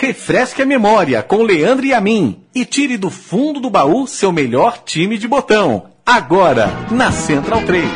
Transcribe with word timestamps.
Refresque 0.00 0.62
a 0.62 0.64
memória 0.64 1.22
com 1.22 1.42
Leandro 1.42 1.84
e 1.84 1.92
a 1.92 2.00
mim 2.00 2.42
e 2.54 2.64
tire 2.64 2.96
do 2.96 3.10
fundo 3.10 3.60
do 3.60 3.68
baú 3.68 4.06
seu 4.06 4.32
melhor 4.32 4.78
time 4.82 5.18
de 5.18 5.28
botão. 5.28 5.90
Agora, 6.06 6.72
na 6.90 7.12
Central 7.12 7.60
3. 7.66 7.86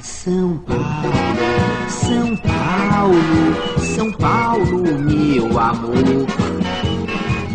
São 0.00 0.58
Paulo, 0.58 1.12
São 1.88 2.36
Paulo, 2.36 3.16
São 3.96 4.12
Paulo, 4.12 5.00
meu 5.00 5.58
amor. 5.58 6.26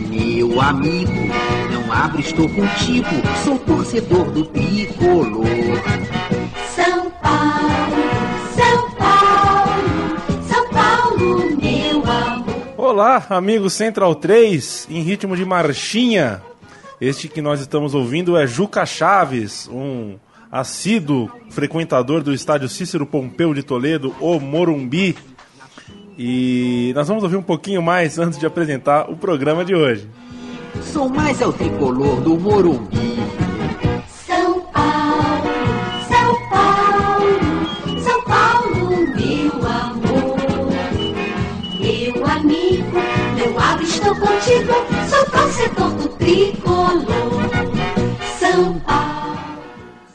Meu 0.10 0.60
amigo, 0.60 1.14
não 1.72 1.94
abro, 1.94 2.20
estou 2.20 2.50
contigo, 2.50 3.08
sou 3.46 3.58
torcedor 3.60 4.30
do 4.32 4.44
tricolor. 4.48 5.46
Olá, 12.96 13.26
amigo 13.30 13.70
Central 13.70 14.16
3, 14.16 14.88
em 14.90 15.02
ritmo 15.02 15.36
de 15.36 15.44
marchinha. 15.44 16.42
Este 17.02 17.28
que 17.28 17.42
nós 17.42 17.60
estamos 17.60 17.94
ouvindo 17.94 18.38
é 18.38 18.48
Juca 18.48 18.86
Chaves, 18.86 19.68
um 19.70 20.16
assíduo 20.50 21.30
frequentador 21.50 22.24
do 22.24 22.34
estádio 22.34 22.70
Cícero 22.70 23.06
Pompeu 23.06 23.54
de 23.54 23.64
Toledo, 23.64 24.16
o 24.22 24.40
Morumbi. 24.40 25.14
E 26.18 26.94
nós 26.96 27.06
vamos 27.10 27.22
ouvir 27.22 27.36
um 27.36 27.44
pouquinho 27.44 27.82
mais 27.82 28.18
antes 28.18 28.40
de 28.40 28.46
apresentar 28.46 29.12
o 29.12 29.18
programa 29.18 29.66
de 29.66 29.76
hoje. 29.76 30.08
Sou 30.82 31.10
mais 31.10 31.42
ao 31.42 31.52
tricolor 31.52 32.22
do 32.22 32.40
Morumbi. 32.40 33.25
Meu 43.46 43.60
abro, 43.60 43.86
estou 43.86 44.16
contigo, 44.16 44.74
sou 45.08 45.26
torcedor 45.32 45.92
do 45.92 46.10
tricolor. 46.18 47.06
São 48.40 48.80
Paulo. 48.80 49.38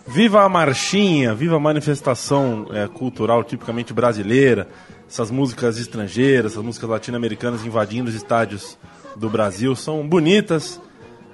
Viva 0.07 0.43
a 0.43 0.49
marchinha, 0.49 1.33
viva 1.35 1.57
a 1.57 1.61
manifestação 1.61 2.67
é, 2.73 2.89
cultural 2.89 3.45
tipicamente 3.45 3.93
brasileira, 3.93 4.69
essas 5.09 5.31
músicas 5.31 5.79
estrangeiras, 5.79 6.53
essas 6.53 6.65
músicas 6.65 6.91
latino-americanas 6.91 7.65
invadindo 7.65 8.09
os 8.09 8.17
estádios 8.17 8.77
do 9.17 9.31
Brasil 9.31 9.77
são 9.77 10.07
bonitas, 10.07 10.81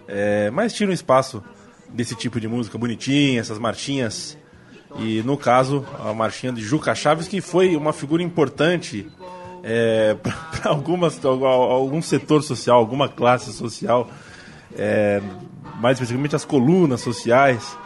é, 0.07 0.51
mas 0.51 0.75
tiram 0.75 0.93
espaço 0.93 1.43
desse 1.89 2.15
tipo 2.15 2.39
de 2.39 2.47
música 2.47 2.77
bonitinha, 2.77 3.41
essas 3.41 3.59
marchinhas. 3.59 4.37
E 4.99 5.23
no 5.23 5.37
caso, 5.37 5.85
a 5.99 6.13
marchinha 6.13 6.53
de 6.53 6.61
Juca 6.63 6.95
Chaves, 6.95 7.29
que 7.29 7.41
foi 7.41 7.77
uma 7.77 7.93
figura 7.93 8.23
importante 8.23 9.07
é, 9.69 10.15
para 10.23 10.71
algum 10.71 12.01
setor 12.01 12.43
social, 12.45 12.79
alguma 12.79 13.09
classe 13.09 13.53
social, 13.53 14.09
é, 14.79 15.21
mais 15.81 15.97
especificamente 15.97 16.37
as 16.37 16.45
colunas 16.45 17.01
sociais 17.01 17.77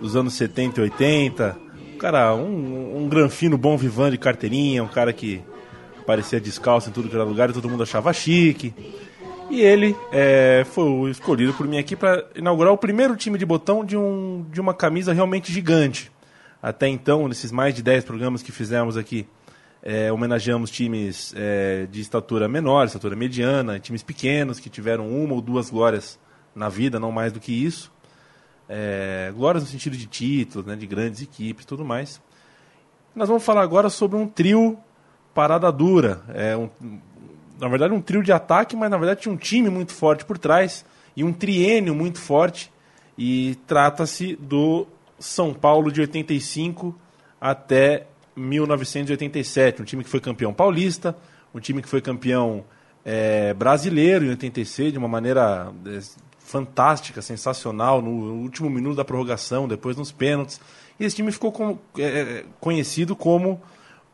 dos 0.00 0.16
anos 0.16 0.34
70 0.34 0.80
e 0.80 0.82
80. 0.82 1.56
Um 1.94 1.98
cara, 1.98 2.34
um, 2.34 3.04
um 3.04 3.08
granfino 3.08 3.56
bom 3.56 3.76
vivant 3.76 4.10
de 4.10 4.18
carteirinha, 4.18 4.82
um 4.82 4.88
cara 4.88 5.12
que 5.12 5.40
parecia 6.04 6.40
descalço 6.40 6.90
em 6.90 6.92
tudo 6.92 7.08
que 7.08 7.14
era 7.14 7.24
lugar 7.24 7.50
e 7.50 7.52
todo 7.52 7.68
mundo 7.68 7.84
achava 7.84 8.12
chique. 8.12 8.74
E 9.48 9.60
ele 9.60 9.96
é, 10.12 10.66
foi 10.72 11.10
escolhido 11.10 11.54
por 11.54 11.66
mim 11.68 11.78
aqui 11.78 11.94
para 11.94 12.26
inaugurar 12.34 12.72
o 12.72 12.76
primeiro 12.76 13.16
time 13.16 13.38
de 13.38 13.46
botão 13.46 13.84
de, 13.84 13.96
um, 13.96 14.44
de 14.50 14.60
uma 14.60 14.74
camisa 14.74 15.12
realmente 15.12 15.52
gigante. 15.52 16.10
Até 16.60 16.88
então, 16.88 17.28
nesses 17.28 17.52
mais 17.52 17.74
de 17.74 17.82
10 17.82 18.04
programas 18.04 18.42
que 18.42 18.50
fizemos 18.50 18.96
aqui, 18.96 19.26
é, 19.82 20.12
homenageamos 20.12 20.70
times 20.70 21.32
é, 21.36 21.86
de 21.90 22.00
estatura 22.00 22.48
menor, 22.48 22.86
estatura 22.86 23.14
mediana, 23.14 23.78
times 23.78 24.02
pequenos 24.02 24.58
que 24.58 24.68
tiveram 24.68 25.08
uma 25.08 25.34
ou 25.34 25.40
duas 25.40 25.70
glórias 25.70 26.18
na 26.54 26.68
vida, 26.68 26.98
não 26.98 27.12
mais 27.12 27.32
do 27.32 27.40
que 27.40 27.52
isso. 27.52 27.92
É, 28.68 29.32
glórias 29.34 29.64
no 29.64 29.70
sentido 29.70 29.96
de 29.96 30.06
títulos, 30.06 30.66
né, 30.66 30.76
de 30.76 30.86
grandes 30.86 31.22
equipes 31.22 31.64
tudo 31.64 31.84
mais. 31.84 32.20
Nós 33.14 33.28
vamos 33.28 33.44
falar 33.44 33.62
agora 33.62 33.88
sobre 33.88 34.16
um 34.16 34.26
trio 34.26 34.78
parada 35.34 35.70
dura. 35.72 36.20
É 36.34 36.56
um, 36.56 36.68
na 37.58 37.68
verdade, 37.68 37.94
um 37.94 38.00
trio 38.00 38.22
de 38.22 38.32
ataque, 38.32 38.76
mas 38.76 38.90
na 38.90 38.98
verdade 38.98 39.22
tinha 39.22 39.32
um 39.32 39.36
time 39.36 39.70
muito 39.70 39.92
forte 39.92 40.24
por 40.24 40.38
trás 40.38 40.84
e 41.16 41.24
um 41.24 41.32
triênio 41.32 41.94
muito 41.94 42.20
forte. 42.20 42.70
E 43.16 43.56
trata-se 43.66 44.36
do 44.36 44.86
São 45.18 45.52
Paulo 45.52 45.90
de 45.90 46.00
85 46.00 46.94
até 47.40 48.06
1987, 48.38 49.82
um 49.82 49.84
time 49.84 50.04
que 50.04 50.10
foi 50.10 50.20
campeão 50.20 50.52
paulista, 50.52 51.16
um 51.54 51.60
time 51.60 51.82
que 51.82 51.88
foi 51.88 52.00
campeão 52.00 52.64
é, 53.04 53.52
brasileiro 53.54 54.24
em 54.24 54.30
86 54.30 54.92
de 54.92 54.98
uma 54.98 55.08
maneira 55.08 55.72
é, 55.86 56.00
fantástica, 56.38 57.20
sensacional, 57.20 58.00
no 58.00 58.10
último 58.42 58.70
minuto 58.70 58.96
da 58.96 59.04
prorrogação, 59.04 59.68
depois 59.68 59.96
nos 59.96 60.12
pênaltis. 60.12 60.60
E 60.98 61.04
esse 61.04 61.16
time 61.16 61.30
ficou 61.30 61.52
com, 61.52 61.78
é, 61.98 62.44
conhecido 62.60 63.14
como 63.14 63.60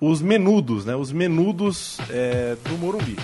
os 0.00 0.20
menudos, 0.20 0.84
né? 0.84 0.94
Os 0.96 1.12
menudos 1.12 1.98
é, 2.10 2.56
do 2.68 2.76
Morumbi. 2.76 3.16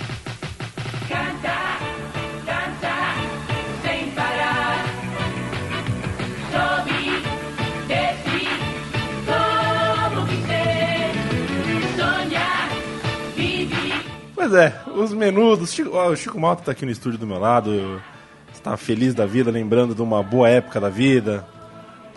Pois 14.51 14.63
é, 14.65 14.75
os 14.97 15.13
menudos. 15.13 15.73
Chico, 15.73 15.91
ó, 15.93 16.09
o 16.09 16.17
Chico 16.17 16.41
Malta 16.41 16.63
está 16.63 16.73
aqui 16.73 16.85
no 16.85 16.91
estúdio 16.91 17.21
do 17.21 17.25
meu 17.25 17.39
lado. 17.39 18.03
Está 18.53 18.77
feliz 18.77 19.15
da 19.15 19.25
vida, 19.25 19.49
lembrando 19.49 19.95
de 19.95 20.03
uma 20.03 20.25
boa 20.25 20.49
época 20.49 20.81
da 20.81 20.89
vida. 20.89 21.47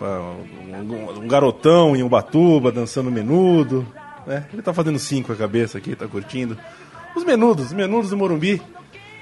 Um, 0.02 1.20
um 1.22 1.28
garotão 1.28 1.94
em 1.94 2.02
Ubatuba 2.02 2.72
dançando 2.72 3.08
menudo. 3.08 3.86
Né? 4.26 4.46
Ele 4.52 4.62
tá 4.62 4.74
fazendo 4.74 4.98
cinco 4.98 5.32
a 5.32 5.36
cabeça 5.36 5.78
aqui, 5.78 5.94
tá 5.94 6.08
curtindo. 6.08 6.58
Os 7.14 7.22
menudos, 7.22 7.66
os 7.66 7.72
menudos 7.72 8.10
do 8.10 8.16
Morumbi. 8.16 8.60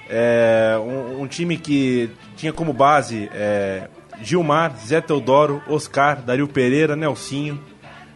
É, 0.08 0.80
um, 0.80 1.20
um, 1.20 1.26
time 1.26 1.58
que 1.58 2.08
tinha 2.34 2.50
como 2.50 2.72
base 2.72 3.28
é, 3.34 3.90
Gilmar, 4.22 4.74
Zé 4.78 5.02
Teodoro, 5.02 5.60
Oscar, 5.68 6.22
Dario 6.22 6.48
Pereira, 6.48 6.96
Nelsinho, 6.96 7.60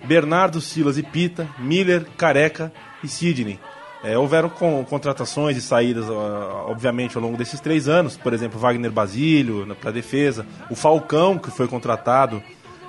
Bernardo, 0.07 0.59
Silas 0.59 0.97
e 0.97 1.03
Pita, 1.03 1.47
Miller, 1.59 2.07
Careca 2.17 2.73
e 3.05 3.09
Sidney. 3.09 3.61
É, 4.07 4.17
houveram 4.17 4.49
com, 4.49 4.85
contratações 4.85 5.57
e 5.57 5.61
saídas, 5.61 6.09
obviamente, 6.09 7.17
ao 7.17 7.23
longo 7.23 7.37
desses 7.37 7.59
três 7.59 7.89
anos. 7.89 8.17
Por 8.17 8.33
exemplo, 8.33 8.57
Wagner 8.57 8.93
Basílio 8.93 9.67
para 9.81 9.91
defesa, 9.91 10.47
o 10.71 10.77
Falcão, 10.77 11.37
que 11.37 11.51
foi 11.51 11.67
contratado 11.67 12.41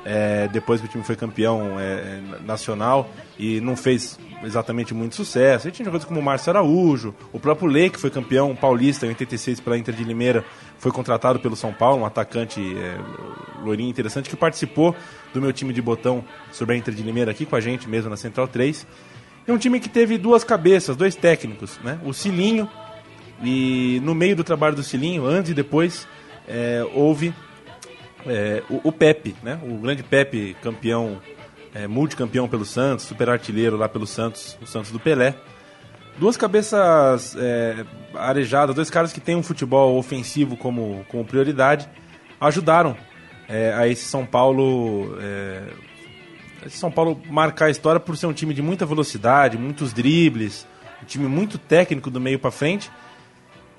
é, 0.06 0.48
depois 0.48 0.80
que 0.80 0.86
o 0.86 0.90
time 0.90 1.04
foi 1.04 1.16
campeão 1.16 1.80
é, 1.80 2.22
nacional 2.46 3.10
e 3.38 3.60
não 3.60 3.76
fez 3.76 4.20
exatamente 4.44 4.94
muito 4.94 5.16
sucesso. 5.16 5.68
E 5.68 5.72
tinha 5.72 5.86
jogadores 5.86 6.06
como 6.06 6.20
o 6.20 6.24
Márcio 6.24 6.52
Araújo, 6.52 7.16
o 7.34 7.40
próprio 7.40 7.68
Lei, 7.68 7.90
que 7.90 8.00
foi 8.00 8.12
campeão 8.12 8.56
paulista 8.56 9.08
em 9.08 9.10
86 9.10 9.60
pela 9.60 9.76
Inter 9.76 9.96
de 9.96 10.04
Limeira, 10.04 10.46
foi 10.78 10.92
contratado 10.92 11.40
pelo 11.40 11.56
São 11.56 11.74
Paulo, 11.74 12.04
um 12.04 12.06
atacante 12.06 12.62
é, 12.62 12.96
loirinho 13.64 13.90
interessante, 13.90 14.30
que 14.30 14.36
participou 14.36 14.96
do 15.34 15.42
meu 15.42 15.52
time 15.52 15.74
de 15.74 15.82
botão 15.82 16.24
sobre 16.52 16.76
a 16.76 16.78
Inter 16.78 16.94
de 16.94 17.02
Limeira 17.02 17.32
aqui 17.32 17.44
com 17.44 17.56
a 17.56 17.60
gente 17.60 17.90
mesmo 17.90 18.08
na 18.08 18.18
Central 18.18 18.48
3. 18.48 18.86
É 19.48 19.54
um 19.54 19.58
time 19.58 19.80
que 19.80 19.88
teve 19.88 20.18
duas 20.18 20.44
cabeças, 20.44 20.98
dois 20.98 21.16
técnicos, 21.16 21.80
né? 21.82 21.98
O 22.04 22.14
Cilinho, 22.14 22.70
e 23.42 24.02
no 24.04 24.14
meio 24.14 24.36
do 24.36 24.44
trabalho 24.44 24.76
do 24.76 24.84
Cilinho, 24.84 25.26
antes 25.26 25.52
e 25.52 25.54
depois, 25.54 26.06
é, 26.46 26.86
houve 26.94 27.34
é, 28.26 28.62
o, 28.70 28.90
o, 28.90 28.92
Pepe, 28.92 29.38
né? 29.42 29.58
O 29.64 29.78
grande 29.78 30.04
Pepe, 30.04 30.54
campeão, 30.62 31.22
é, 31.74 31.88
multicampeão 31.88 32.46
pelo 32.50 32.66
Santos, 32.66 33.06
super 33.06 33.30
artilheiro 33.30 33.78
lá 33.78 33.88
pelo 33.88 34.06
Santos, 34.06 34.58
o 34.62 34.66
Santos 34.68 34.92
do 34.92 35.00
Pelé. 35.00 35.34
Duas 36.18 36.36
cabeças 36.36 37.38
arejadas, 38.16 38.76
dois 38.76 38.90
caras 38.90 39.14
que 39.14 39.22
têm 39.22 39.36
um 39.36 39.44
futebol 39.44 39.98
ofensivo 39.98 40.58
como, 40.58 41.06
como 41.10 41.24
prioridade, 41.24 41.88
ajudaram 42.42 42.98
a 43.78 43.88
esse 43.88 44.06
São 44.06 44.26
Paulo. 44.26 45.16
São 46.70 46.92
Paulo 46.92 47.22
marcar 47.30 47.66
a 47.66 47.70
história 47.70 48.00
por 48.00 48.18
ser 48.18 48.28
um 48.28 48.34
time 48.34 48.54
de 48.54 48.62
muita 48.62 48.86
velocidade, 48.86 49.58
muitos 49.58 49.94
dribles, 49.94 50.68
um 51.02 51.06
time 51.06 51.28
muito 51.28 51.58
técnico 51.58 52.10
do 52.10 52.20
meio 52.20 52.40
para 52.40 52.52
frente. 52.52 52.92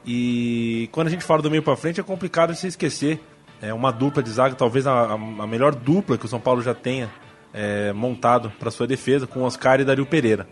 E 0.07 0.89
quando 0.93 1.09
a 1.09 1.11
gente 1.11 1.25
fala 1.25 1.43
do 1.43 1.51
meio 1.51 1.63
para 1.63 1.77
frente 1.77 2.01
é 2.01 2.03
complicado 2.03 2.53
de 2.53 2.59
se 2.59 2.67
esquecer 2.67 3.21
é 3.61 3.75
uma 3.75 3.91
dupla 3.91 4.23
de 4.23 4.31
zaga, 4.31 4.55
talvez 4.55 4.87
a, 4.87 5.13
a 5.13 5.47
melhor 5.47 5.75
dupla 5.75 6.17
que 6.17 6.25
o 6.25 6.29
São 6.29 6.41
Paulo 6.41 6.63
já 6.63 6.75
tenha 6.75 7.11
é, 7.53 7.93
montado 7.93 8.53
para 8.59 8.71
sua 8.71 8.87
defesa, 8.87 9.27
com 9.27 9.43
Oscar 9.43 9.81
e 9.81 9.85
Dario 9.85 10.07
Pereira. 10.07 10.47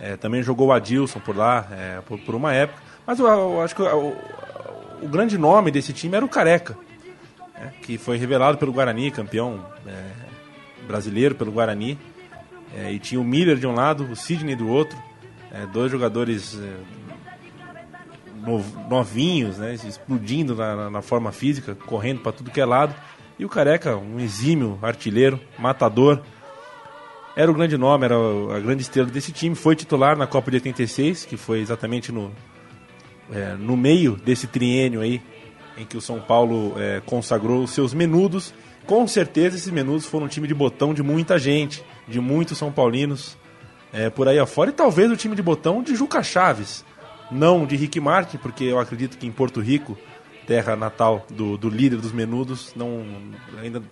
É, 0.00 0.16
também 0.16 0.42
jogou 0.42 0.68
o 0.68 0.72
Adilson 0.72 1.20
por 1.20 1.36
lá, 1.36 1.68
é, 1.70 2.00
por, 2.00 2.18
por, 2.18 2.34
uma 2.34 2.52
época. 2.52 2.82
Mas 3.06 3.18
eu, 3.18 3.26
eu 3.26 3.62
acho 3.62 3.74
que 3.76 3.82
o, 3.82 4.16
o, 5.02 5.08
grande 5.08 5.38
nome 5.38 5.70
desse 5.70 5.92
time 5.92 6.16
era 6.16 6.24
o 6.24 6.28
Careca, 6.28 6.76
né, 7.54 7.72
que 7.82 7.96
foi 7.96 8.16
revelado 8.16 8.58
pelo 8.58 8.72
Guarani, 8.72 9.10
campeão 9.12 9.64
é, 9.86 10.23
brasileiro 10.86 11.34
pelo 11.34 11.52
Guarani. 11.52 11.98
É, 12.76 12.92
e 12.92 12.98
tinha 12.98 13.20
o 13.20 13.24
Miller 13.24 13.56
de 13.56 13.66
um 13.66 13.74
lado, 13.74 14.04
o 14.10 14.16
Sidney 14.16 14.56
do 14.56 14.68
outro. 14.68 14.98
É, 15.52 15.64
dois 15.66 15.90
jogadores 15.90 16.58
é, 16.60 16.76
nov- 18.44 18.76
novinhos, 18.88 19.58
né, 19.58 19.74
explodindo 19.74 20.54
na, 20.54 20.90
na- 20.90 21.02
forma 21.02 21.32
física, 21.32 21.74
correndo 21.74 22.20
para 22.20 22.32
tudo 22.32 22.50
que 22.50 22.60
é 22.60 22.64
lado. 22.64 22.94
E 23.38 23.44
o 23.44 23.48
Careca, 23.48 23.96
um 23.96 24.20
exímio 24.20 24.78
artilheiro, 24.82 25.40
matador. 25.58 26.20
Era 27.36 27.50
o 27.50 27.54
grande 27.54 27.76
nome, 27.76 28.04
era 28.04 28.14
a 28.56 28.60
grande 28.60 28.82
estrela 28.82 29.08
desse 29.10 29.32
time. 29.32 29.56
Foi 29.56 29.74
titular 29.74 30.16
na 30.16 30.26
Copa 30.26 30.50
de 30.52 30.56
86, 30.58 31.24
que 31.24 31.36
foi 31.36 31.58
exatamente 31.60 32.12
no, 32.12 32.30
é, 33.32 33.54
no 33.54 33.76
meio 33.76 34.14
desse 34.16 34.46
triênio 34.46 35.00
aí, 35.00 35.20
em 35.76 35.84
que 35.84 35.96
o 35.96 36.00
São 36.00 36.20
Paulo 36.20 36.74
é, 36.78 37.02
consagrou 37.04 37.64
os 37.64 37.70
seus 37.72 37.92
menudos. 37.92 38.54
Com 38.86 39.06
certeza 39.08 39.56
esses 39.56 39.70
menudos 39.70 40.06
foram 40.06 40.26
um 40.26 40.28
time 40.28 40.46
de 40.46 40.54
botão 40.54 40.92
de 40.92 41.02
muita 41.02 41.38
gente, 41.38 41.84
de 42.06 42.20
muitos 42.20 42.58
São 42.58 42.70
Paulinos 42.70 43.36
é, 43.92 44.10
por 44.10 44.28
aí 44.28 44.38
afora. 44.38 44.70
E 44.70 44.72
talvez 44.72 45.10
o 45.10 45.16
time 45.16 45.34
de 45.34 45.42
botão 45.42 45.82
de 45.82 45.94
Juca 45.94 46.22
Chaves, 46.22 46.84
não 47.30 47.64
de 47.64 47.76
Rick 47.76 47.98
Martin, 48.00 48.36
porque 48.36 48.64
eu 48.64 48.78
acredito 48.78 49.16
que 49.16 49.26
em 49.26 49.32
Porto 49.32 49.60
Rico, 49.60 49.96
terra 50.46 50.76
natal 50.76 51.26
do, 51.30 51.56
do 51.56 51.70
líder 51.70 51.96
dos 51.96 52.12
menudos, 52.12 52.74
não, 52.74 53.04
ainda 53.58 53.82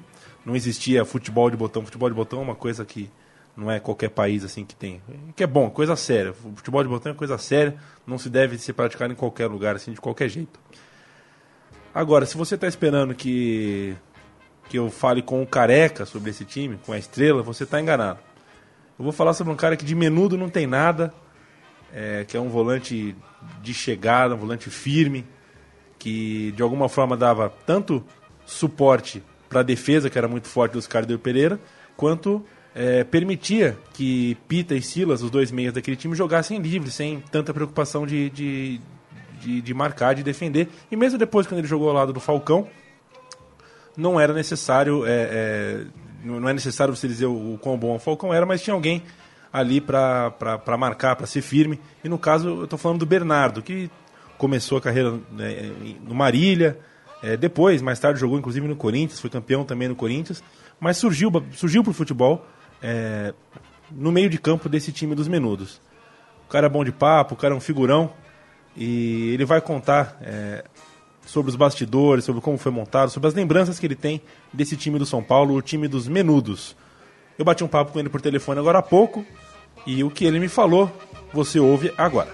não 0.45 0.55
existia 0.55 1.05
futebol 1.05 1.49
de 1.49 1.57
botão. 1.57 1.85
Futebol 1.85 2.09
de 2.09 2.15
botão 2.15 2.41
é 2.41 2.43
uma 2.43 2.55
coisa 2.55 2.85
que 2.85 3.09
não 3.57 3.71
é 3.71 3.79
qualquer 3.79 4.11
país 4.11 4.45
assim 4.45 4.65
que 4.65 4.75
tem. 4.75 5.01
Que 5.37 5.45
é 5.45 5.47
bom, 5.47 5.71
coisa 5.71 5.95
séria. 5.97 6.33
Futebol 6.33 6.83
de 6.83 6.89
botão 6.89 7.13
é 7.13 7.15
coisa 7.15 7.39
séria, 7.39 7.77
não 8.07 8.19
se 8.19 8.29
deve 8.29 8.59
ser 8.59 8.73
praticado 8.73 9.13
em 9.13 9.17
qualquer 9.17 9.47
lugar, 9.47 9.77
assim, 9.77 9.93
de 9.93 10.01
qualquer 10.01 10.29
jeito. 10.29 10.59
Agora, 11.95 12.25
se 12.25 12.37
você 12.37 12.55
está 12.55 12.67
esperando 12.67 13.15
que, 13.15 13.95
que 14.73 14.79
eu 14.79 14.89
fale 14.89 15.21
com 15.21 15.43
o 15.43 15.47
Careca 15.47 16.07
sobre 16.07 16.31
esse 16.31 16.47
time, 16.47 16.79
com 16.87 16.95
a 16.95 16.99
Estrela, 16.99 17.43
você 17.43 17.65
está 17.65 17.79
enganado. 17.79 18.21
Eu 18.99 19.05
vou 19.05 19.13
falar 19.13 19.35
sobre 19.35 19.53
um 19.53 19.57
cara 19.57 19.77
que 19.77 19.85
de 19.85 19.95
menudo 19.95 20.39
não 20.39 20.49
tem 20.49 20.67
nada, 20.67 21.13
é, 21.93 22.25
que 22.27 22.39
é 22.39 22.41
um 22.41 22.49
volante 22.49 23.15
de 23.61 23.75
chegada, 23.75 24.35
um 24.35 24.39
volante 24.39 24.71
firme, 24.71 25.27
que 25.99 26.53
de 26.53 26.63
alguma 26.63 26.89
forma 26.89 27.19
dava 27.19 27.53
tanto 27.67 28.03
suporte 28.47 29.23
para 29.47 29.61
a 29.61 29.63
defesa, 29.63 30.09
que 30.09 30.17
era 30.17 30.27
muito 30.27 30.49
forte 30.49 30.73
dos 30.73 30.87
Cardeiro 30.87 31.21
Pereira, 31.21 31.61
quanto 31.95 32.43
é, 32.75 33.05
permitia 33.05 33.77
que 33.93 34.39
Pita 34.49 34.75
e 34.75 34.81
Silas, 34.81 35.23
os 35.23 35.31
dois 35.31 35.53
meias 35.53 35.75
daquele 35.75 35.99
time, 35.99 36.17
jogassem 36.17 36.59
livres, 36.59 36.95
sem 36.95 37.21
tanta 37.31 37.53
preocupação 37.53 38.07
de, 38.07 38.31
de, 38.31 38.81
de, 39.39 39.61
de 39.61 39.75
marcar, 39.75 40.15
de 40.15 40.23
defender. 40.23 40.67
E 40.91 40.97
mesmo 40.97 41.19
depois, 41.19 41.47
quando 41.47 41.59
ele 41.59 41.69
jogou 41.69 41.91
ao 41.91 41.95
lado 41.95 42.13
do 42.15 42.21
Falcão, 42.21 42.67
não 43.97 44.21
era 44.21 44.33
necessário, 44.33 45.07
é, 45.07 45.11
é, 45.11 45.85
não 46.25 46.49
é 46.49 46.53
necessário 46.53 46.95
você 46.95 47.07
dizer 47.07 47.27
o, 47.27 47.55
o 47.55 47.59
quão 47.59 47.77
bom 47.77 47.97
o 47.97 47.99
Falcão 47.99 48.33
era, 48.33 48.47
mas 48.47 48.63
tinha 48.63 48.75
alguém 48.75 49.03
ali 49.53 49.81
para 49.81 50.33
marcar, 50.79 51.17
para 51.17 51.27
ser 51.27 51.43
firme. 51.43 51.79
E 52.03 52.09
no 52.09 52.19
caso, 52.19 52.49
eu 52.49 52.65
estou 52.65 52.79
falando 52.79 53.01
do 53.01 53.07
Bernardo, 53.07 53.63
que 53.63 53.91
começou 54.39 54.79
a 54.79 54.81
carreira 54.81 55.19
né, 55.31 55.73
no 56.03 56.15
Marília, 56.15 56.79
é, 57.23 57.37
depois, 57.37 57.81
mais 57.81 58.01
tarde, 58.01 58.19
jogou 58.19 58.39
inclusive 58.39 58.67
no 58.67 58.75
Corinthians, 58.75 59.21
foi 59.21 59.31
campeão 59.31 59.65
também 59.65 59.87
no 59.87 59.95
Corinthians, 59.95 60.43
mas 60.81 60.97
surgiu, 60.97 61.31
surgiu 61.53 61.83
para 61.85 61.93
o 61.93 61.95
futebol 61.95 62.45
é, 62.83 63.33
no 63.91 64.11
meio 64.11 64.29
de 64.29 64.39
campo 64.39 64.69
desse 64.69 64.91
time 64.91 65.15
dos 65.15 65.29
menudos. 65.29 65.81
O 66.47 66.51
cara 66.51 66.67
é 66.67 66.69
bom 66.71 66.85
de 66.85 66.91
papo, 66.91 67.35
o 67.35 67.37
cara 67.37 67.55
é 67.55 67.57
um 67.57 67.61
figurão, 67.61 68.13
e 68.77 69.31
ele 69.33 69.45
vai 69.45 69.61
contar 69.61 70.17
é, 70.23 70.65
sobre 71.25 71.51
os 71.51 71.57
bastidores, 71.57 72.25
sobre 72.25 72.41
como 72.41 72.59
foi 72.59 72.73
montado, 72.73 73.11
sobre 73.11 73.29
as 73.29 73.35
lembranças 73.35 73.79
que 73.79 73.87
ele 73.87 73.95
tem 73.95 74.21
desse 74.53 74.77
time 74.77 74.99
do 74.99 75.07
São 75.07 75.23
Paulo, 75.23 75.55
o 75.55 75.63
time 75.63 75.89
dos 75.89 76.09
menudos. 76.09 76.77
Eu 77.39 77.45
bati 77.45 77.65
um 77.65 77.69
papo 77.69 77.93
com 77.93 77.99
ele 77.99 78.09
por 78.09 78.21
telefone 78.21 78.59
agora 78.59 78.79
há 78.79 78.83
pouco 78.83 79.25
e 79.87 80.05
o 80.05 80.11
que 80.11 80.25
ele 80.25 80.39
me 80.39 80.49
falou 80.49 80.91
você 81.33 81.59
ouve 81.59 81.93
agora. 81.97 82.33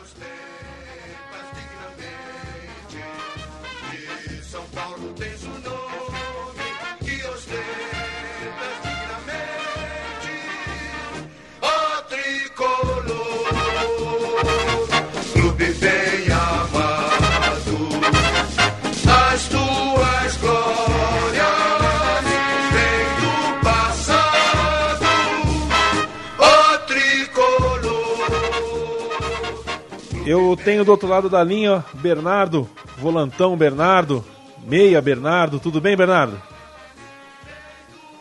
Eu 30.31 30.55
tenho 30.63 30.85
do 30.85 30.91
outro 30.91 31.09
lado 31.09 31.31
da 31.31 31.43
linha 31.43 31.83
Bernardo, 31.95 32.69
volantão 32.99 33.57
Bernardo, 33.57 34.23
meia 34.63 35.01
Bernardo, 35.01 35.59
tudo 35.59 35.81
bem, 35.81 35.97
Bernardo? 35.97 36.39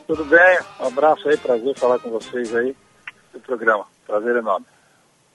Tudo 0.08 0.24
bem? 0.24 0.60
Um 0.80 0.88
abraço 0.88 1.28
aí, 1.28 1.36
prazer 1.36 1.78
falar 1.78 2.00
com 2.00 2.10
vocês 2.12 2.56
aí 2.56 2.74
do 3.34 3.42
programa. 3.42 3.86
Prazer 4.06 4.38
enorme. 4.38 4.66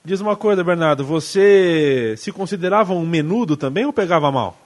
Diz 0.02 0.22
uma 0.22 0.34
coisa, 0.34 0.64
Bernardo, 0.64 1.04
você 1.04 2.14
se 2.16 2.32
considerava 2.32 2.94
um 2.94 3.04
menudo 3.06 3.54
também 3.54 3.84
ou 3.84 3.92
pegava 3.92 4.32
mal? 4.32 4.56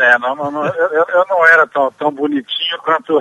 É, 0.00 0.18
não, 0.18 0.34
não, 0.34 0.50
não, 0.50 0.66
eu, 0.66 1.04
eu- 1.08 1.26
não 1.30 1.46
era 1.46 1.64
tão, 1.68 1.92
tão 1.92 2.10
bonitinho 2.10 2.76
quanto, 2.82 3.20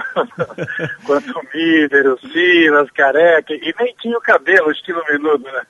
quanto 1.06 1.30
o 1.38 1.44
Míder, 1.54 2.08
o 2.12 2.20
Silas, 2.32 2.90
Careca, 2.90 3.54
e 3.54 3.72
nem 3.80 3.94
tinha 4.02 4.18
o 4.18 4.22
cabelo, 4.22 4.72
estilo 4.72 5.04
menudo, 5.08 5.44
né? 5.44 5.62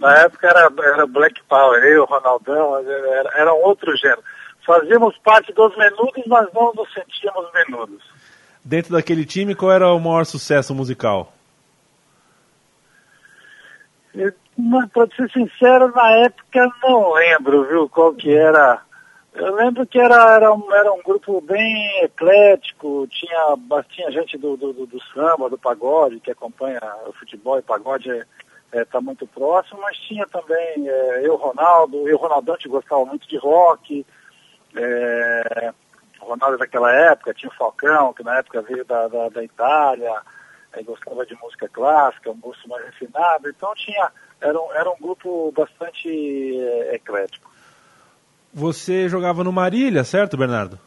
Na 0.00 0.14
época 0.20 0.46
era, 0.48 0.70
era 0.94 1.06
Black 1.06 1.42
Power, 1.48 1.82
eu, 1.84 2.04
Ronaldão, 2.04 2.78
era, 2.78 3.30
era 3.34 3.54
um 3.54 3.62
outro 3.64 3.96
gênero. 3.96 4.22
Fazíamos 4.66 5.16
parte 5.18 5.52
dos 5.52 5.76
menudos, 5.76 6.24
mas 6.26 6.48
não 6.52 6.72
nos 6.74 6.92
sentíamos 6.92 7.46
menudos. 7.52 8.02
Dentro 8.64 8.92
daquele 8.92 9.24
time, 9.24 9.54
qual 9.54 9.72
era 9.72 9.88
o 9.92 9.98
maior 10.00 10.24
sucesso 10.26 10.74
musical? 10.74 11.32
Pra 14.92 15.06
ser 15.14 15.30
sincero, 15.30 15.92
na 15.94 16.10
época 16.24 16.68
não 16.82 17.12
lembro, 17.12 17.64
viu, 17.68 17.88
qual 17.88 18.14
que 18.14 18.34
era. 18.34 18.80
Eu 19.34 19.54
lembro 19.54 19.86
que 19.86 20.00
era, 20.00 20.34
era, 20.34 20.50
um, 20.52 20.72
era 20.74 20.90
um 20.92 21.02
grupo 21.02 21.42
bem 21.42 22.02
eclético, 22.02 23.06
tinha, 23.10 23.58
tinha 23.90 24.10
gente 24.10 24.38
do, 24.38 24.56
do, 24.56 24.72
do- 24.72 24.86
do 24.86 24.98
samba, 25.12 25.50
do 25.50 25.58
pagode, 25.58 26.20
que 26.20 26.30
acompanha 26.30 26.80
o 27.06 27.12
futebol 27.12 27.58
e 27.58 27.62
pagode 27.62 28.08
está 28.82 28.98
é, 28.98 29.00
tá 29.00 29.00
muito 29.00 29.26
próximo, 29.26 29.80
mas 29.80 29.96
tinha 29.98 30.26
também 30.26 30.88
é, 30.88 31.26
eu, 31.26 31.36
Ronaldo, 31.36 32.08
eu, 32.08 32.16
Ronaldão, 32.16 32.56
que 32.56 32.68
gostava 32.68 33.04
muito 33.04 33.26
de 33.28 33.36
rock, 33.38 34.04
é, 34.74 35.72
o 36.20 36.24
Ronaldo 36.26 36.58
daquela 36.58 36.92
época, 36.92 37.34
tinha 37.34 37.50
o 37.50 37.54
Falcão, 37.54 38.12
que 38.12 38.22
na 38.22 38.38
época 38.38 38.62
veio 38.62 38.84
da, 38.84 39.08
da, 39.08 39.28
da 39.28 39.44
Itália, 39.44 40.14
aí 40.72 40.82
gostava 40.82 41.24
de 41.24 41.34
música 41.40 41.68
clássica, 41.68 42.30
um 42.30 42.38
gosto 42.40 42.68
mais 42.68 42.84
refinado, 42.84 43.48
então 43.48 43.72
tinha, 43.74 44.10
era 44.40 44.60
um, 44.60 44.72
era 44.72 44.90
um 44.90 44.96
grupo 45.00 45.52
bastante 45.52 46.08
é, 46.08 46.94
eclético. 46.96 47.50
Você 48.52 49.08
jogava 49.08 49.44
no 49.44 49.52
Marília, 49.52 50.02
certo, 50.04 50.36
Bernardo? 50.36 50.78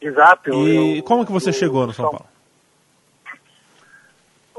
Exato. 0.00 0.52
E 0.52 0.98
eu- 0.98 1.02
como 1.04 1.24
que 1.24 1.32
você 1.32 1.50
eu- 1.50 1.54
chegou 1.54 1.86
no 1.86 1.92
São 1.92 2.10
Paulo? 2.10 2.31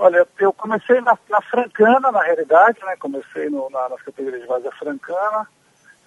Olha, 0.04 0.28
eu 0.38 0.52
comecei 0.52 1.00
na, 1.00 1.18
na 1.30 1.42
Francana, 1.44 2.12
na 2.12 2.22
realidade, 2.22 2.78
né? 2.84 2.94
Comecei 2.98 3.50
no, 3.50 3.70
na, 3.70 3.88
nas 3.88 4.02
categorias 4.02 4.42
de 4.42 4.48
base 4.50 4.66
da 4.66 4.72
Francana. 4.74 5.48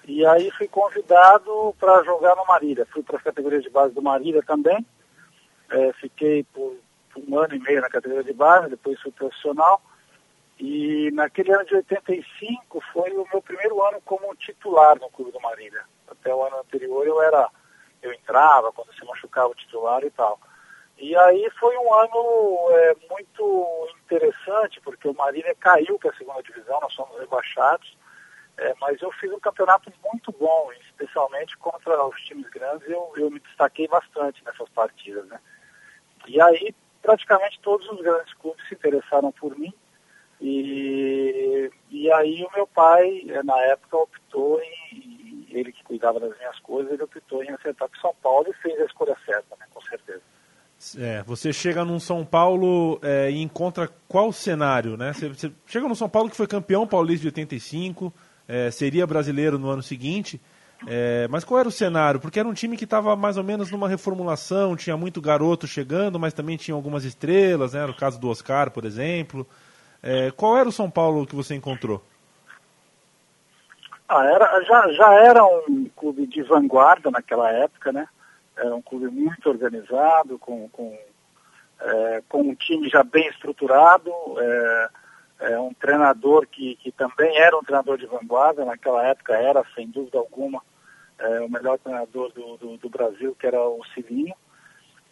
E 0.07 0.25
aí 0.27 0.51
fui 0.51 0.69
convidado 0.69 1.75
para 1.81 2.05
jogar 2.05 2.37
no 2.37 2.45
Marília. 2.45 2.87
Fui 2.93 3.03
para 3.03 3.17
as 3.17 3.23
categorias 3.23 3.63
de 3.63 3.71
base 3.71 3.95
do 3.95 4.03
Marília 4.03 4.43
também. 4.43 4.85
É, 5.71 5.95
fiquei 5.95 6.45
por, 6.45 6.77
por 7.11 7.23
um 7.27 7.39
ano 7.39 7.55
e 7.55 7.59
meio 7.59 7.81
na 7.81 7.89
categoria 7.89 8.23
de 8.23 8.35
base, 8.35 8.69
depois 8.69 9.01
fui 9.01 9.13
profissional. 9.13 9.81
E 10.61 11.11
naquele 11.15 11.55
ano 11.55 11.65
de 11.65 11.77
85 11.77 12.83
foi 12.93 13.13
o 13.13 13.27
meu 13.33 13.41
primeiro 13.41 13.83
ano 13.83 13.99
como 14.05 14.37
titular 14.37 15.01
no 15.01 15.09
clube 15.09 15.33
do 15.33 15.41
Marília. 15.41 15.85
Até 16.07 16.35
o 16.35 16.45
ano 16.45 16.59
anterior 16.59 17.07
eu 17.07 17.23
era, 17.23 17.49
eu 18.03 18.13
entrava 18.13 18.71
quando 18.73 18.93
se 18.93 19.03
machucava 19.07 19.49
o 19.49 19.55
titular 19.55 20.05
e 20.05 20.11
tal. 20.11 20.39
E 20.99 21.15
aí 21.15 21.51
foi 21.59 21.77
um 21.77 21.93
ano 21.93 22.71
é, 22.71 22.97
muito 23.11 23.89
interessante, 24.05 24.81
porque 24.81 25.07
o 25.07 25.15
Marília 25.15 25.55
caiu 25.57 25.99
para 25.99 26.11
a 26.11 26.17
segunda 26.17 26.43
divisão, 26.43 26.81
nós 26.81 26.95
fomos 26.95 27.19
rebaixados, 27.19 27.97
é, 28.57 28.75
mas 28.81 29.01
eu 29.03 29.13
fiz 29.13 29.31
um 29.31 29.41
campeonato 29.41 29.93
muito 30.11 30.33
bom, 30.33 30.73
especialmente 30.87 31.57
contra 31.59 32.03
os 32.07 32.19
times 32.23 32.49
grandes, 32.49 32.89
eu, 32.89 33.13
eu 33.17 33.31
me 33.31 33.41
destaquei 33.41 33.87
bastante 33.87 34.43
nessas 34.45 34.69
partidas. 34.71 35.27
Né? 35.27 35.39
E 36.27 36.41
aí 36.41 36.75
praticamente 37.03 37.61
todos 37.61 37.89
os 37.89 38.01
grandes 38.01 38.33
clubes 38.35 38.67
se 38.67 38.75
interessaram 38.75 39.31
por 39.31 39.57
mim, 39.57 39.73
e, 40.41 41.71
e 41.91 42.13
aí 42.13 42.45
o 42.45 42.51
meu 42.55 42.67
pai, 42.67 43.23
eh, 43.29 43.43
na 43.43 43.59
época, 43.63 43.97
optou 43.97 44.61
em, 44.61 45.47
ele 45.51 45.73
que 45.73 45.83
cuidava 45.85 46.21
das 46.21 46.37
minhas 46.37 46.59
coisas, 46.61 46.93
ele 46.93 47.03
optou 47.03 47.43
em 47.43 47.51
acertar 47.51 47.89
com 47.89 47.97
São 47.97 48.15
Paulo 48.23 48.51
e 48.51 48.55
fez 48.55 48.79
a 48.81 48.85
escolha 48.85 49.17
certa, 49.25 49.57
né, 49.57 49.67
com 49.73 49.81
certeza. 49.83 50.23
É, 50.99 51.23
você 51.25 51.53
chega 51.53 51.85
num 51.85 51.99
São 51.99 52.25
Paulo 52.25 52.99
é, 53.03 53.31
e 53.31 53.43
encontra 53.43 53.89
qual 54.07 54.33
cenário, 54.33 54.97
né? 54.97 55.13
Você, 55.13 55.29
você 55.29 55.53
chega 55.67 55.89
no 55.89 55.97
São 55.97 56.09
Paulo 56.09 56.31
que 56.31 56.37
foi 56.37 56.47
campeão 56.47 56.87
paulista 56.87 57.23
de 57.23 57.29
85, 57.29 58.13
é, 58.47 58.71
seria 58.71 59.07
brasileiro 59.07 59.59
no 59.59 59.69
ano 59.69 59.83
seguinte, 59.83 60.41
é, 60.87 61.27
mas 61.29 61.45
qual 61.45 61.61
era 61.61 61.69
o 61.69 61.73
cenário? 61.73 62.21
Porque 62.21 62.39
era 62.39 62.49
um 62.49 62.53
time 62.53 62.77
que 62.77 62.85
estava 62.85 63.17
mais 63.17 63.37
ou 63.37 63.45
menos 63.45 63.71
numa 63.71 63.89
reformulação, 63.89 64.77
tinha 64.77 64.97
muito 64.97 65.21
garoto 65.21 65.67
chegando, 65.67 66.19
mas 66.19 66.35
também 66.35 66.57
tinha 66.57 66.75
algumas 66.75 67.05
estrelas, 67.05 67.73
né? 67.73 67.83
Era 67.83 67.91
o 67.91 67.97
caso 67.97 68.21
do 68.21 68.29
Oscar, 68.29 68.71
por 68.71 68.85
exemplo. 68.85 69.47
É, 70.03 70.31
qual 70.31 70.57
era 70.59 70.69
o 70.69 70.73
São 70.73 70.91
Paulo 70.91 71.27
que 71.27 71.35
você 71.35 71.55
encontrou? 71.55 72.03
Ah, 74.09 74.25
era, 74.25 74.63
já, 74.63 74.93
já 74.93 75.15
era 75.15 75.45
um 75.45 75.91
clube 75.97 76.27
de 76.27 76.43
vanguarda 76.43 77.11
naquela 77.11 77.51
época, 77.51 77.91
né? 77.91 78.07
Era 78.57 78.75
um 78.75 78.83
clube 78.83 79.09
muito 79.09 79.49
organizado, 79.49 80.39
com, 80.39 80.69
com, 80.71 80.99
é, 81.81 82.23
com 82.29 82.41
um 82.41 82.55
time 82.55 82.89
já 82.89 83.03
bem 83.03 83.29
estruturado, 83.29 84.11
é, 84.39 84.89
é, 85.41 85.59
um 85.59 85.75
treinador 85.75 86.47
que, 86.47 86.77
que 86.77 86.91
também 86.91 87.37
era 87.37 87.57
um 87.57 87.63
treinador 87.63 87.99
de 87.99 88.07
vanguarda, 88.07 88.65
naquela 88.65 89.07
época 89.07 89.35
era, 89.35 89.65
sem 89.75 89.89
dúvida 89.89 90.19
alguma, 90.19 90.63
é, 91.19 91.41
o 91.41 91.51
melhor 91.51 91.79
treinador 91.79 92.33
do, 92.33 92.57
do, 92.57 92.77
do 92.79 92.89
Brasil, 92.89 93.37
que 93.39 93.47
era 93.47 93.61
o 93.61 93.83
Cilinho. 93.95 94.35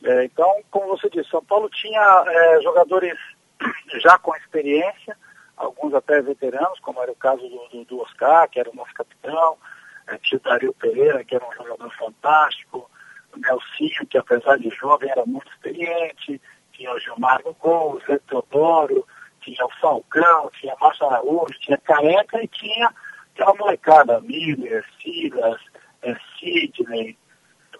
É, 0.02 0.24
então, 0.24 0.62
como 0.70 0.88
você 0.88 1.08
disse, 1.08 1.30
São 1.30 1.44
Paulo 1.44 1.68
tinha 1.70 2.24
é, 2.26 2.60
jogadores 2.62 3.18
já 4.02 4.18
com 4.18 4.34
experiência, 4.36 5.16
alguns 5.56 5.94
até 5.94 6.20
veteranos, 6.20 6.78
como 6.80 7.00
era 7.02 7.12
o 7.12 7.16
caso 7.16 7.42
do, 7.70 7.84
do, 7.84 8.00
Oscar, 8.00 8.48
que 8.48 8.58
era 8.58 8.70
o 8.70 8.76
nosso 8.76 8.92
capitão, 8.92 9.56
é, 10.06 10.18
Dario 10.38 10.74
Pereira, 10.74 11.24
que 11.24 11.34
era 11.34 11.46
um 11.46 11.52
jogador 11.52 11.90
fantástico, 11.96 12.90
Nelsinho, 13.40 14.06
que 14.08 14.18
apesar 14.18 14.58
de 14.58 14.70
jovem 14.70 15.10
era 15.10 15.24
muito 15.26 15.50
experiente, 15.50 16.40
tinha 16.72 16.92
o 16.92 16.98
Gilmar 16.98 17.40
no 17.44 17.54
gol, 17.54 17.94
o 17.94 18.00
Zé 18.00 18.18
Teodoro, 18.28 19.06
tinha 19.40 19.64
o 19.64 19.70
Falcão, 19.80 20.50
tinha 20.58 20.74
Márcio 20.80 21.06
Araújo, 21.06 21.58
tinha 21.60 21.78
Careca 21.78 22.42
e 22.42 22.48
tinha 22.48 22.92
aquela 23.34 23.54
molecada, 23.54 24.20
Miller, 24.20 24.84
Silas, 25.00 25.60
é, 26.02 26.16
Sidney, 26.38 27.16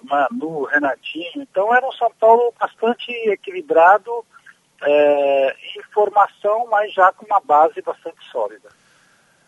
Manu, 0.02 0.64
Renatinho. 0.64 1.42
Então 1.42 1.74
era 1.74 1.86
um 1.86 1.92
São 1.92 2.12
Paulo 2.18 2.52
bastante 2.58 3.10
equilibrado 3.28 4.24
é, 4.82 5.56
em 5.76 5.82
formação, 5.92 6.66
mas 6.70 6.92
já 6.92 7.12
com 7.12 7.24
uma 7.26 7.40
base 7.40 7.80
bastante 7.82 8.24
sólida. 8.30 8.68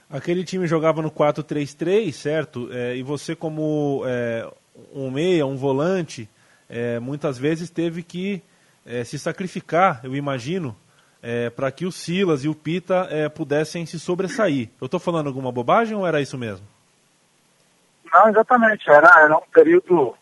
Aquele 0.09 0.45
time 0.45 0.67
jogava 0.67 1.03
no 1.03 1.11
4-3-3, 1.11 2.13
certo? 2.13 2.69
É, 2.73 2.97
e 2.97 3.03
você, 3.03 3.35
como 3.35 4.03
é, 4.07 4.49
um 4.93 5.11
meia, 5.11 5.47
um 5.47 5.57
volante, 5.57 6.29
é, 6.69 6.99
muitas 6.99 7.39
vezes 7.39 7.71
teve 7.71 8.03
que 8.03 8.43
é, 8.85 9.05
se 9.05 9.19
sacrificar, 9.19 10.01
eu 10.05 10.15
imagino, 10.15 10.77
é, 11.23 11.51
para 11.51 11.71
que 11.71 11.87
o 11.87 11.93
Silas 11.93 12.45
e 12.45 12.49
o 12.49 12.55
Pita 12.55 13.09
é, 13.11 13.29
pudessem 13.29 13.85
se 13.87 13.99
sobressair. 13.99 14.69
Eu 14.81 14.87
estou 14.87 15.01
falando 15.01 15.27
alguma 15.27 15.51
bobagem 15.51 15.97
ou 15.97 16.07
era 16.07 16.21
isso 16.21 16.39
mesmo? 16.39 16.67
Não, 18.13 18.29
exatamente. 18.29 18.89
Era, 18.89 19.09
era 19.21 19.37
um 19.37 19.49
período, 19.53 20.15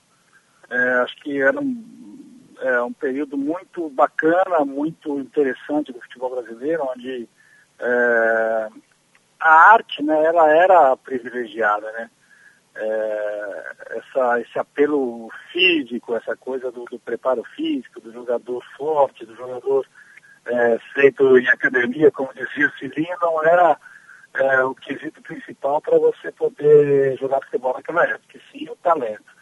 é, 0.71 0.91
acho 1.03 1.17
que 1.17 1.41
era 1.41 1.61
um, 1.61 1.85
é, 2.61 2.81
um 2.83 2.93
período 2.93 3.37
muito 3.37 3.91
bacana, 3.91 4.65
muito 4.65 5.19
interessante 5.21 5.93
do 5.93 6.01
futebol 6.01 6.31
brasileiro, 6.31 6.89
onde 6.97 7.29
a 9.41 9.73
arte, 9.73 10.03
né, 10.03 10.25
ela 10.25 10.49
era 10.51 10.97
privilegiada, 10.97 11.91
né? 11.93 12.09
É, 12.77 13.73
essa, 13.91 14.41
esse 14.41 14.59
apelo 14.59 15.31
físico, 15.53 16.17
essa 16.17 16.37
coisa 16.37 16.73
do, 16.73 16.85
do 16.87 16.99
preparo 16.99 17.45
físico, 17.55 18.01
do 18.01 18.13
jogador 18.13 18.65
forte, 18.77 19.25
do 19.25 19.37
jogador 19.37 19.87
é, 20.47 20.79
feito 20.93 21.39
em 21.39 21.47
academia, 21.49 22.11
como 22.11 22.35
dizia 22.35 22.67
o 22.67 22.73
Cilinho, 22.79 23.17
não 23.21 23.45
era 23.45 23.79
é, 24.35 24.65
o 24.65 24.75
quesito 24.75 25.23
principal 25.23 25.81
para 25.81 25.99
você 25.99 26.33
poder 26.33 27.17
jogar 27.19 27.45
futebol 27.45 27.75
naquela 27.75 28.05
época, 28.05 28.41
sim 28.51 28.69
o 28.69 28.77
talento. 28.77 29.33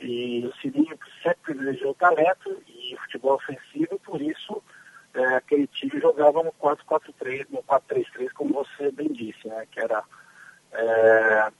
E 0.00 0.44
o 0.44 0.52
Cilinho 0.56 0.98
sempre 1.22 1.54
privilegiou 1.54 1.92
o 1.92 1.94
talento 1.94 2.60
e 2.66 2.94
o 2.94 2.98
futebol 2.98 3.34
ofensivo, 3.34 3.98
por 4.00 4.20
isso 4.20 4.60
é, 5.14 5.36
aquele 5.36 5.66
time 5.68 6.00
jogava 6.00 6.42
no 6.42 6.52
4-4-3, 6.52 7.46
no 7.50 7.62
4-3-3, 7.62 8.30
como 8.34 8.54
você 8.54 8.90
bem 8.90 9.08
disse, 9.12 9.46
né? 9.46 9.66
Que 9.70 9.80
era 9.80 10.02
é, 10.72 11.52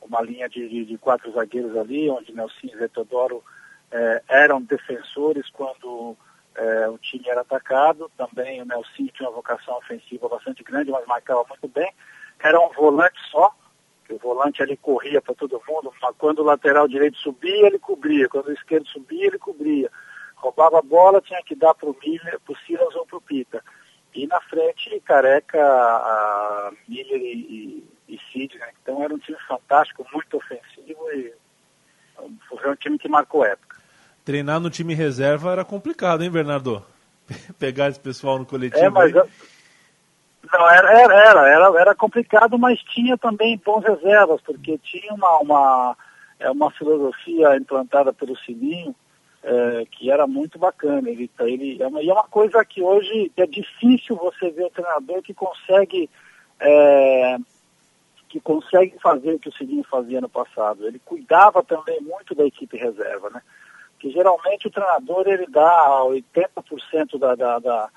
uma 0.00 0.20
linha 0.20 0.48
de, 0.48 0.68
de, 0.68 0.84
de, 0.84 0.98
quatro 0.98 1.30
zagueiros 1.32 1.76
ali, 1.76 2.08
onde 2.10 2.32
Nelson 2.32 2.54
e 2.64 2.88
Teodoro 2.88 3.42
é, 3.90 4.22
eram 4.28 4.62
defensores 4.62 5.48
quando 5.50 6.16
é, 6.54 6.88
o 6.88 6.98
time 6.98 7.28
era 7.28 7.40
atacado. 7.40 8.10
Também 8.16 8.62
o 8.62 8.64
Nelson 8.64 9.06
tinha 9.12 9.28
uma 9.28 9.36
vocação 9.36 9.76
ofensiva 9.78 10.28
bastante 10.28 10.62
grande, 10.62 10.90
mas 10.90 11.06
marcava 11.06 11.44
muito 11.48 11.68
bem. 11.68 11.92
Era 12.42 12.60
um 12.60 12.72
volante 12.72 13.18
só, 13.30 13.54
que 14.04 14.12
o 14.12 14.18
volante 14.18 14.62
ali 14.62 14.76
corria 14.76 15.20
para 15.20 15.34
todo 15.34 15.62
mundo, 15.68 15.92
mas 16.00 16.14
quando 16.16 16.40
o 16.40 16.44
lateral 16.44 16.86
direito 16.86 17.16
subia, 17.18 17.66
ele 17.66 17.78
cobria, 17.78 18.28
quando 18.28 18.48
o 18.48 18.52
esquerdo 18.52 18.86
subia, 18.88 19.26
ele 19.26 19.38
cobria. 19.38 19.90
Roubava 20.36 20.78
a 20.78 20.82
bola, 20.82 21.20
tinha 21.20 21.42
que 21.42 21.54
dar 21.54 21.74
para 21.74 21.88
o 21.88 21.96
Miller, 22.00 22.38
para 22.40 22.52
o 22.52 22.58
Silas 22.58 22.94
ou 22.94 23.06
para 23.06 23.16
o 23.16 23.20
Pita. 23.20 23.62
E 24.14 24.26
na 24.26 24.40
frente, 24.42 25.00
Careca, 25.00 26.72
Miller 26.88 27.20
e, 27.20 27.84
e, 28.08 28.18
Cid, 28.30 28.58
né? 28.58 28.68
Então 28.82 29.02
era 29.02 29.14
um 29.14 29.18
time 29.18 29.38
fantástico, 29.46 30.06
muito 30.12 30.36
ofensivo 30.36 31.10
e 31.12 31.32
foi 32.48 32.70
um 32.70 32.76
time 32.76 32.98
que 32.98 33.08
marcou 33.08 33.44
época. 33.44 33.76
Treinar 34.24 34.58
no 34.58 34.70
time 34.70 34.94
reserva 34.94 35.52
era 35.52 35.64
complicado, 35.64 36.22
hein, 36.24 36.30
Bernardo? 36.30 36.84
Pegar 37.58 37.88
esse 37.88 38.00
pessoal 38.00 38.38
no 38.38 38.46
coletivo. 38.46 38.84
É, 38.84 38.90
mas... 38.90 39.16
aí. 39.16 39.28
Não, 40.52 40.70
era, 40.70 41.00
era, 41.00 41.14
era, 41.14 41.48
era, 41.48 41.80
era 41.80 41.94
complicado, 41.94 42.58
mas 42.58 42.80
tinha 42.80 43.18
também 43.18 43.60
bons 43.64 43.82
reservas, 43.84 44.40
porque 44.42 44.78
tinha 44.78 45.12
uma, 45.12 45.38
uma, 45.38 45.96
é, 46.38 46.50
uma 46.50 46.70
filosofia 46.70 47.56
implantada 47.56 48.12
pelo 48.12 48.36
Sininho, 48.38 48.94
é, 49.42 49.84
que 49.90 50.10
era 50.10 50.26
muito 50.26 50.58
bacana. 50.58 51.08
Ele, 51.08 51.30
ele, 51.40 51.82
é 51.82 51.86
uma, 51.86 52.00
e 52.00 52.08
é 52.08 52.12
uma 52.12 52.28
coisa 52.28 52.64
que 52.64 52.80
hoje 52.80 53.32
é 53.36 53.46
difícil 53.46 54.16
você 54.16 54.50
ver 54.50 54.66
o 54.66 54.70
treinador 54.70 55.22
que 55.22 55.34
consegue, 55.34 56.08
é, 56.60 57.36
que 58.28 58.40
consegue 58.40 58.98
fazer 59.00 59.34
o 59.34 59.38
que 59.38 59.48
o 59.48 59.52
Sininho 59.52 59.84
fazia 59.84 60.20
no 60.20 60.28
passado. 60.28 60.86
Ele 60.86 61.00
cuidava 61.04 61.62
também 61.62 62.00
muito 62.00 62.34
da 62.34 62.44
equipe 62.44 62.76
reserva, 62.76 63.30
né? 63.30 63.42
Que 63.98 64.10
geralmente 64.10 64.66
o 64.66 64.70
treinador 64.70 65.26
ele 65.26 65.46
dá 65.46 66.00
80% 66.04 67.18
da, 67.18 67.34
da, 67.34 67.58
da 67.58 67.90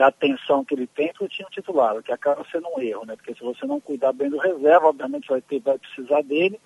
da 0.00 0.06
atenção 0.06 0.64
que 0.64 0.74
ele 0.74 0.86
tem 0.86 1.12
para 1.12 1.24
o 1.24 1.28
time 1.28 1.48
titular, 1.50 1.94
o 1.94 2.02
que 2.02 2.10
acaba 2.10 2.42
sendo 2.50 2.66
um 2.74 2.80
erro, 2.80 3.04
né? 3.04 3.16
Porque 3.16 3.34
se 3.34 3.42
você 3.42 3.66
não 3.66 3.78
cuidar 3.78 4.14
bem 4.14 4.30
do 4.30 4.38
reserva, 4.38 4.88
obviamente 4.88 5.28
vai, 5.28 5.42
ter, 5.42 5.60
vai 5.60 5.78
precisar 5.78 6.22
dele, 6.22 6.58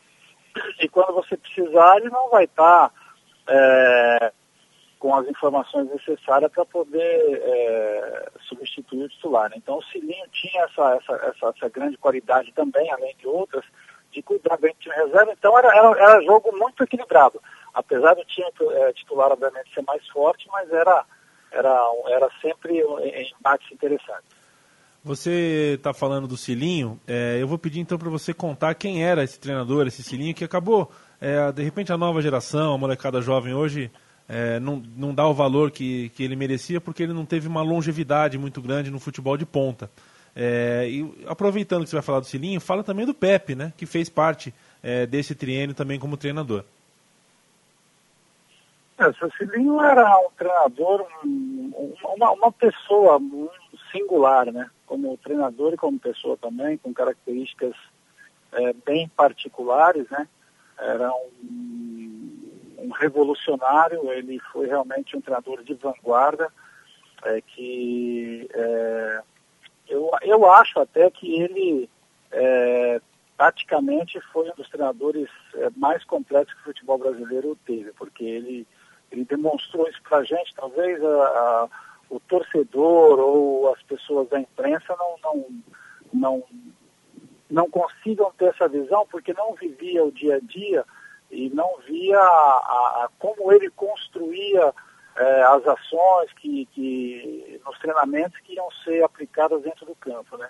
e 0.81 0.89
quando 0.89 1.15
você 1.15 1.37
precisar, 1.37 1.97
ele 1.97 2.11
não 2.11 2.31
vai 2.31 2.45
estar 2.45 2.91
tá, 2.91 2.95
é, 3.49 4.33
com 5.05 5.15
as 5.15 5.29
informações 5.29 5.87
necessárias 5.91 6.51
para 6.51 6.65
poder 6.65 6.99
é, 7.45 8.31
substituir 8.49 9.05
o 9.05 9.09
titular. 9.11 9.51
Né? 9.51 9.57
Então 9.59 9.77
o 9.77 9.83
Cilinho 9.83 10.27
tinha 10.33 10.63
essa, 10.63 10.95
essa, 10.95 11.13
essa, 11.27 11.55
essa, 11.55 11.69
grande 11.69 11.99
qualidade 11.99 12.51
também, 12.55 12.91
além 12.91 13.15
de 13.19 13.27
outras, 13.27 13.67
de 14.11 14.23
cuidar 14.23 14.57
bem 14.57 14.73
do 14.73 14.79
time 14.79 14.95
reserva, 14.95 15.31
então 15.31 15.59
era, 15.59 15.69
era, 15.77 15.91
era 15.91 16.23
jogo 16.23 16.57
muito 16.57 16.83
equilibrado. 16.83 17.39
Apesar 17.75 18.15
do 18.15 18.25
time 18.25 18.51
é, 18.71 18.95
titular, 18.95 19.31
obviamente, 19.31 19.75
ser 19.75 19.83
mais 19.83 20.09
forte, 20.09 20.49
mas 20.51 20.73
era 20.73 21.05
era, 21.53 21.79
era 22.09 22.31
sempre 22.41 22.83
embates 23.39 23.71
interessantes. 23.71 24.25
Você 25.05 25.75
está 25.77 25.93
falando 25.93 26.27
do 26.27 26.35
Cilinho, 26.35 26.99
é, 27.07 27.37
eu 27.39 27.47
vou 27.47 27.59
pedir 27.59 27.79
então 27.79 27.99
para 27.99 28.09
você 28.09 28.33
contar 28.33 28.75
quem 28.75 29.05
era 29.05 29.23
esse 29.23 29.39
treinador, 29.39 29.87
esse 29.87 30.03
Cilinho, 30.03 30.35
que 30.35 30.45
acabou, 30.45 30.91
é, 31.21 31.53
de 31.53 31.63
repente 31.63 31.93
a 31.93 31.99
nova 31.99 32.23
geração, 32.23 32.73
a 32.73 32.79
molecada 32.79 33.21
jovem 33.21 33.53
hoje, 33.53 33.93
é, 34.29 34.59
não, 34.59 34.83
não 34.97 35.15
dá 35.15 35.27
o 35.27 35.35
valor 35.35 35.71
que, 35.71 36.09
que 36.11 36.23
ele 36.23 36.37
merecia 36.37 36.81
porque 36.81 37.03
ele 37.03 37.13
não 37.13 37.27
teve 37.27 37.47
uma 37.47 37.63
longevidade 37.63 38.39
muito 38.39 38.61
grande 38.61 38.91
no 38.91 38.99
futebol 38.99 39.37
de 39.37 39.45
ponta. 39.45 39.91
É, 40.35 40.89
e 40.89 41.27
aproveitando 41.27 41.85
que 41.85 41.91
você 41.91 41.97
vai 41.97 42.03
falar 42.03 42.21
do 42.21 42.27
Cilinho, 42.27 42.61
fala 42.61 42.83
também 42.83 43.07
do 43.07 43.15
Pepe, 43.15 43.55
né, 43.55 43.73
que 43.77 43.87
fez 43.87 44.09
parte 44.09 44.53
é, 44.83 45.07
desse 45.07 45.35
triênio 45.35 45.75
também 45.75 45.99
como 45.99 46.17
treinador. 46.17 46.65
É, 48.99 49.09
o 49.09 49.33
Cilinho 49.37 49.81
era 49.81 50.17
um 50.19 50.31
treinador, 50.37 51.07
um, 51.25 51.93
uma, 52.17 52.31
uma 52.31 52.53
pessoa 52.53 53.21
singular, 53.91 54.53
né? 54.53 54.71
Como 54.87 55.17
treinador 55.19 55.73
e 55.73 55.77
como 55.77 55.99
pessoa 55.99 56.37
também, 56.37 56.77
com 56.79 56.93
características 56.93 57.75
é, 58.53 58.73
bem 58.87 59.09
particulares, 59.09 60.09
né? 60.11 60.29
Era 60.79 61.13
um, 61.13 62.24
um, 62.85 62.91
revolucionário, 62.91 64.13
ele 64.13 64.39
foi 64.53 64.67
realmente 64.67 65.17
um 65.17 65.21
treinador 65.21 65.63
de 65.63 65.75
vanguarda, 65.75 66.51
é, 67.25 67.41
que 67.41 68.49
é, 68.53 69.23
eu, 69.89 70.11
eu 70.23 70.51
acho 70.53 70.79
até 70.81 71.11
que 71.11 71.41
ele 71.41 71.89
é, 72.31 73.01
taticamente 73.37 74.21
foi 74.33 74.51
um 74.51 74.55
dos 74.55 74.69
treinadores 74.69 75.29
é, 75.55 75.71
mais 75.77 76.05
completos 76.05 76.53
que 76.55 76.61
o 76.61 76.65
futebol 76.65 76.99
brasileiro 76.99 77.59
teve, 77.67 77.93
porque 77.93 78.25
ele 78.25 78.67
ele 79.13 79.25
demonstrou 79.25 79.89
isso 79.89 80.03
para 80.03 80.19
a 80.19 80.25
gente, 80.25 80.53
talvez 80.57 81.01
a- 81.05 81.09
a- 81.09 81.69
o 82.11 82.19
torcedor 82.21 83.21
ou 83.21 83.73
as 83.73 83.81
pessoas 83.83 84.29
da 84.29 84.41
imprensa 84.41 84.97
não, 84.99 85.17
não, 85.23 85.47
não, 86.13 86.45
não 87.49 87.71
consigam 87.71 88.33
ter 88.37 88.47
essa 88.47 88.67
visão 88.69 89.07
porque 89.09 89.33
não 89.33 89.55
vivia 89.55 90.05
o 90.05 90.11
dia 90.11 90.37
a 90.37 90.41
dia 90.41 90.85
e 91.35 91.51
não 91.51 91.79
via 91.87 92.19
a, 92.19 93.05
a- 93.05 93.09
como 93.19 93.53
ele 93.53 93.69
construía 93.71 94.73
eh, 95.17 95.43
as 95.43 95.67
ações 95.67 96.33
que, 96.35 96.67
que 96.67 97.61
nos 97.65 97.79
treinamentos 97.79 98.39
que 98.41 98.55
iam 98.55 98.69
ser 98.85 99.03
aplicadas 99.05 99.63
dentro 99.63 99.87
do 99.87 99.95
campo, 99.97 100.37
né? 100.37 100.49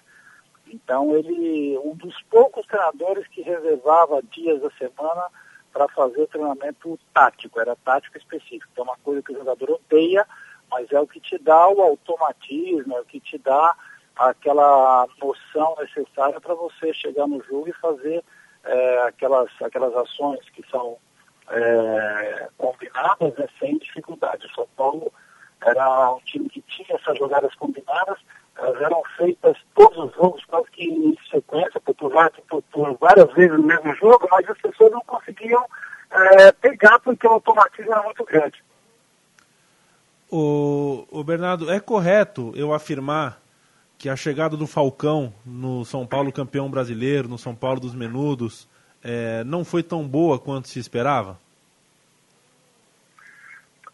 Então 0.66 1.14
ele, 1.14 1.78
um 1.84 1.94
dos 1.94 2.20
poucos 2.30 2.66
treinadores 2.66 3.26
que 3.28 3.42
reservava 3.42 4.22
dias 4.22 4.60
da 4.62 4.70
semana 4.72 5.26
para 5.72 5.88
fazer 5.88 6.26
treinamento 6.28 6.98
tático, 7.12 7.60
era 7.60 7.76
tático 7.76 8.16
específico. 8.16 8.66
Então 8.72 8.84
é 8.84 8.88
uma 8.88 8.96
coisa 8.98 9.22
que 9.22 9.32
o 9.32 9.38
jogador 9.38 9.70
odeia, 9.72 10.26
mas 10.70 10.90
é 10.92 10.98
o 11.00 11.06
que 11.06 11.20
te 11.20 11.36
dá 11.38 11.68
o 11.68 11.82
automatismo, 11.82 12.96
é 12.96 13.00
o 13.00 13.04
que 13.04 13.20
te 13.20 13.36
dá 13.38 13.76
aquela 14.16 15.06
noção 15.20 15.76
necessária 15.78 16.40
para 16.40 16.54
você 16.54 16.92
chegar 16.94 17.26
no 17.26 17.42
jogo 17.42 17.68
e 17.68 17.72
fazer 17.74 18.24
eh, 18.64 19.02
aquelas, 19.08 19.50
aquelas 19.62 19.94
ações 19.96 20.40
que 20.50 20.64
são 20.70 20.96
eh, 21.50 22.48
combinadas 22.58 23.34
né, 23.36 23.46
sem 23.58 23.78
dificuldade. 23.78 24.46
O 24.46 24.54
São 24.54 24.66
Paulo 24.76 25.12
era 25.64 26.12
um 26.12 26.20
time 26.20 26.48
que 26.48 26.60
tinha 26.62 26.96
essas 26.98 27.16
jogadas 27.18 27.54
combinadas, 27.54 28.18
elas 28.56 28.80
eram 28.82 29.02
feitas 29.16 29.56
todos 29.74 29.96
os 29.98 30.14
jogos, 30.14 30.44
quase 30.44 30.70
que 30.70 30.84
em 30.84 31.16
sequência, 31.30 31.80
por, 31.80 31.94
por, 31.94 32.62
por- 32.62 32.98
várias 33.00 33.32
vezes 33.32 33.56
no 33.56 33.62
mesmo 33.64 33.94
jogo, 33.96 34.28
mas 34.30 34.48
as 34.48 34.58
pessoas 34.58 34.92
não 34.92 35.00
conseguiam 35.02 35.64
eh, 36.10 36.52
pegar 36.52 36.98
porque 37.00 37.26
o 37.26 37.30
automatismo 37.32 37.92
era 37.92 38.02
muito 38.02 38.24
grande. 38.24 38.62
O, 40.30 41.06
o 41.10 41.22
Bernardo, 41.22 41.70
é 41.70 41.78
correto 41.78 42.52
eu 42.56 42.72
afirmar 42.72 43.40
que 44.04 44.08
a 44.10 44.16
chegada 44.16 44.54
do 44.54 44.66
Falcão 44.66 45.32
no 45.46 45.82
São 45.82 46.06
Paulo 46.06 46.30
campeão 46.30 46.70
brasileiro, 46.70 47.26
no 47.26 47.38
São 47.38 47.54
Paulo 47.54 47.80
dos 47.80 47.94
Menudos, 47.94 48.68
eh, 49.02 49.42
não 49.44 49.64
foi 49.64 49.82
tão 49.82 50.06
boa 50.06 50.38
quanto 50.38 50.68
se 50.68 50.78
esperava? 50.78 51.40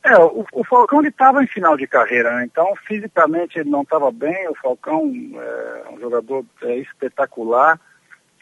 É, 0.02 0.19
o, 0.19 0.45
o 0.52 0.64
Falcão 0.64 1.00
estava 1.02 1.45
em 1.45 1.47
final 1.47 1.76
de 1.76 1.87
carreira, 1.87 2.35
né? 2.35 2.45
então 2.45 2.75
fisicamente 2.88 3.57
ele 3.61 3.71
não 3.71 3.83
estava 3.83 4.11
bem. 4.11 4.49
O 4.49 4.55
Falcão 4.57 5.12
é 5.37 5.90
um 5.93 6.00
jogador 6.00 6.45
é, 6.62 6.79
espetacular, 6.79 7.81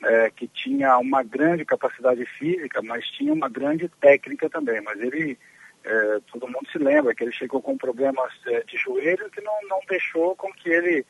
é, 0.02 0.30
que 0.30 0.48
tinha 0.48 0.96
uma 0.96 1.22
grande 1.22 1.66
capacidade 1.66 2.24
física, 2.38 2.80
mas 2.80 3.06
tinha 3.10 3.30
uma 3.30 3.50
grande 3.50 3.90
técnica 4.00 4.48
também. 4.48 4.80
Mas 4.80 4.98
ele, 5.00 5.38
é, 5.84 6.18
todo 6.32 6.46
mundo 6.46 6.66
se 6.72 6.78
lembra 6.78 7.14
que 7.14 7.22
ele 7.22 7.32
chegou 7.32 7.60
com 7.60 7.76
problemas 7.76 8.32
é, 8.46 8.62
de 8.62 8.78
joelho 8.78 9.28
que 9.28 9.42
não, 9.42 9.52
não 9.68 9.80
deixou 9.86 10.34
com 10.34 10.50
que 10.50 10.70
ele 10.70 11.04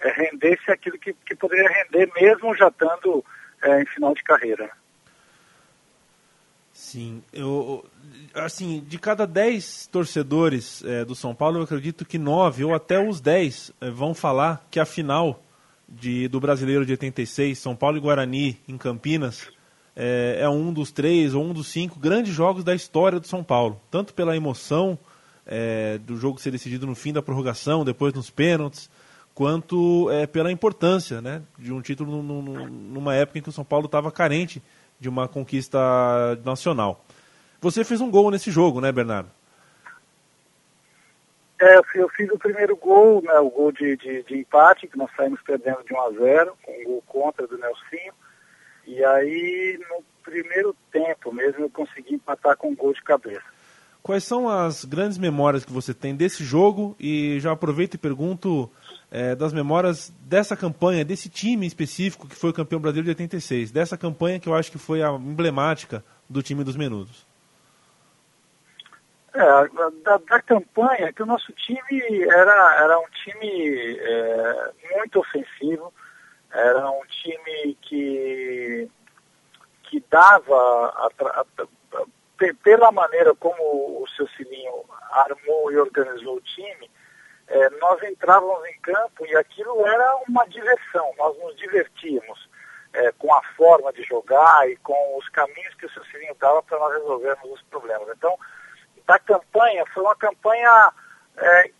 é, 0.00 0.10
rendesse 0.10 0.70
aquilo 0.70 0.98
que, 0.98 1.12
que 1.12 1.34
poderia 1.36 1.68
render, 1.68 2.10
mesmo 2.14 2.54
já 2.54 2.68
estando 2.68 3.24
é, 3.62 3.82
em 3.82 3.86
final 3.86 4.14
de 4.14 4.22
carreira. 4.22 4.70
Sim, 6.72 7.22
eu 7.32 7.84
assim, 8.34 8.82
de 8.86 8.98
cada 8.98 9.26
10 9.26 9.88
torcedores 9.88 10.82
eh, 10.82 11.04
do 11.04 11.14
São 11.14 11.34
Paulo, 11.34 11.58
eu 11.58 11.62
acredito 11.62 12.06
que 12.06 12.16
9 12.16 12.64
ou 12.64 12.74
até 12.74 12.98
os 12.98 13.20
10 13.20 13.72
eh, 13.80 13.90
vão 13.90 14.14
falar 14.14 14.66
que 14.70 14.80
a 14.80 14.86
final 14.86 15.42
de, 15.86 16.26
do 16.28 16.40
Brasileiro 16.40 16.86
de 16.86 16.92
86, 16.92 17.58
São 17.58 17.76
Paulo 17.76 17.98
e 17.98 18.00
Guarani 18.00 18.58
em 18.66 18.78
Campinas, 18.78 19.48
eh, 19.94 20.38
é 20.40 20.48
um 20.48 20.72
dos 20.72 20.90
três 20.90 21.34
ou 21.34 21.44
um 21.44 21.52
dos 21.52 21.66
cinco 21.66 21.98
grandes 21.98 22.32
jogos 22.32 22.64
da 22.64 22.74
história 22.74 23.20
do 23.20 23.26
São 23.26 23.42
Paulo, 23.42 23.80
tanto 23.90 24.14
pela 24.14 24.36
emoção 24.36 24.98
eh, 25.46 25.98
do 25.98 26.16
jogo 26.16 26.40
ser 26.40 26.52
decidido 26.52 26.86
no 26.86 26.94
fim 26.94 27.12
da 27.12 27.20
prorrogação, 27.20 27.84
depois 27.84 28.14
nos 28.14 28.30
pênaltis, 28.30 28.88
quanto 29.34 30.10
eh, 30.10 30.26
pela 30.26 30.50
importância 30.52 31.20
né, 31.20 31.42
de 31.58 31.72
um 31.72 31.80
título 31.80 32.22
num- 32.22 32.42
num- 32.42 32.66
numa 32.66 33.14
época 33.14 33.38
em 33.38 33.42
que 33.42 33.48
o 33.48 33.52
São 33.52 33.64
Paulo 33.64 33.86
estava 33.86 34.10
carente 34.12 34.62
de 34.98 35.08
uma 35.08 35.26
conquista 35.28 35.78
nacional. 36.44 37.04
Você 37.60 37.84
fez 37.84 38.00
um 38.00 38.10
gol 38.10 38.30
nesse 38.30 38.50
jogo, 38.50 38.80
né, 38.80 38.90
Bernardo? 38.92 39.30
É, 41.60 41.76
eu 41.94 42.08
fiz 42.08 42.30
o 42.30 42.38
primeiro 42.38 42.74
gol, 42.74 43.22
né, 43.22 43.34
o 43.38 43.50
gol 43.50 43.70
de, 43.70 43.94
de, 43.96 44.22
de 44.22 44.38
empate, 44.38 44.86
que 44.88 44.96
nós 44.96 45.10
saímos 45.14 45.40
perdendo 45.42 45.84
de 45.84 45.92
1 45.92 46.00
a 46.00 46.10
0, 46.12 46.52
com 46.62 46.72
um 46.80 46.84
gol 46.84 47.02
contra 47.06 47.46
do 47.46 47.58
Nelsinho. 47.58 48.14
E 48.86 49.04
aí, 49.04 49.78
no 49.90 50.02
primeiro 50.24 50.74
tempo 50.90 51.32
mesmo, 51.32 51.60
eu 51.64 51.70
consegui 51.70 52.14
empatar 52.14 52.56
com 52.56 52.70
um 52.70 52.74
gol 52.74 52.94
de 52.94 53.02
cabeça. 53.02 53.44
Quais 54.02 54.24
são 54.24 54.48
as 54.48 54.86
grandes 54.86 55.18
memórias 55.18 55.62
que 55.62 55.72
você 55.72 55.92
tem 55.92 56.16
desse 56.16 56.42
jogo? 56.42 56.96
E 56.98 57.38
já 57.40 57.52
aproveito 57.52 57.94
e 57.94 57.98
pergunto 57.98 58.70
eh, 59.10 59.34
das 59.34 59.52
memórias 59.52 60.10
dessa 60.20 60.56
campanha, 60.56 61.04
desse 61.04 61.28
time 61.28 61.66
específico 61.66 62.28
que 62.28 62.36
foi 62.36 62.52
campeão 62.52 62.80
brasileiro 62.80 63.04
de 63.06 63.10
86, 63.22 63.70
dessa 63.70 63.96
campanha 63.96 64.38
que 64.40 64.48
eu 64.48 64.54
acho 64.54 64.70
que 64.70 64.78
foi 64.78 65.02
a 65.02 65.10
emblemática 65.10 66.04
do 66.28 66.42
time 66.42 66.62
dos 66.64 66.76
Menudos. 66.76 67.26
É, 69.32 69.40
da, 70.02 70.16
da 70.18 70.42
campanha, 70.42 71.12
que 71.12 71.22
o 71.22 71.26
nosso 71.26 71.52
time 71.52 72.24
era, 72.24 72.82
era 72.82 72.98
um 72.98 73.06
time 73.22 73.96
é, 74.00 74.70
muito 74.96 75.20
ofensivo, 75.20 75.92
era 76.52 76.90
um 76.90 77.02
time 77.06 77.76
que, 77.80 78.88
que 79.84 80.04
dava, 80.10 80.52
a 80.56 81.08
a- 81.20 81.40
a- 81.42 82.06
pe- 82.36 82.54
pela 82.54 82.90
maneira 82.90 83.32
como 83.36 84.02
o 84.02 84.06
seu 84.16 84.26
Silinho 84.30 84.84
armou 85.12 85.70
e 85.70 85.76
organizou 85.76 86.36
o 86.36 86.40
time, 86.40 86.90
é, 87.50 87.70
nós 87.78 88.02
entrávamos 88.04 88.64
em 88.68 88.80
campo 88.80 89.26
e 89.26 89.36
aquilo 89.36 89.86
era 89.86 90.16
uma 90.28 90.46
diversão, 90.46 91.12
nós 91.18 91.36
nos 91.38 91.56
divertíamos 91.56 92.48
é, 92.92 93.12
com 93.12 93.32
a 93.34 93.42
forma 93.56 93.92
de 93.92 94.02
jogar 94.04 94.68
e 94.70 94.76
com 94.78 95.18
os 95.18 95.28
caminhos 95.28 95.74
que 95.74 95.86
o 95.86 95.90
seu 95.90 96.04
Silinho 96.06 96.34
dava 96.36 96.62
para 96.62 96.78
nós 96.78 96.92
resolvermos 96.94 97.50
os 97.50 97.62
problemas. 97.62 98.08
Então, 98.16 98.38
da 99.06 99.18
campanha 99.18 99.84
foi 99.92 100.02
uma 100.02 100.16
campanha 100.16 100.92
é, 101.36 101.70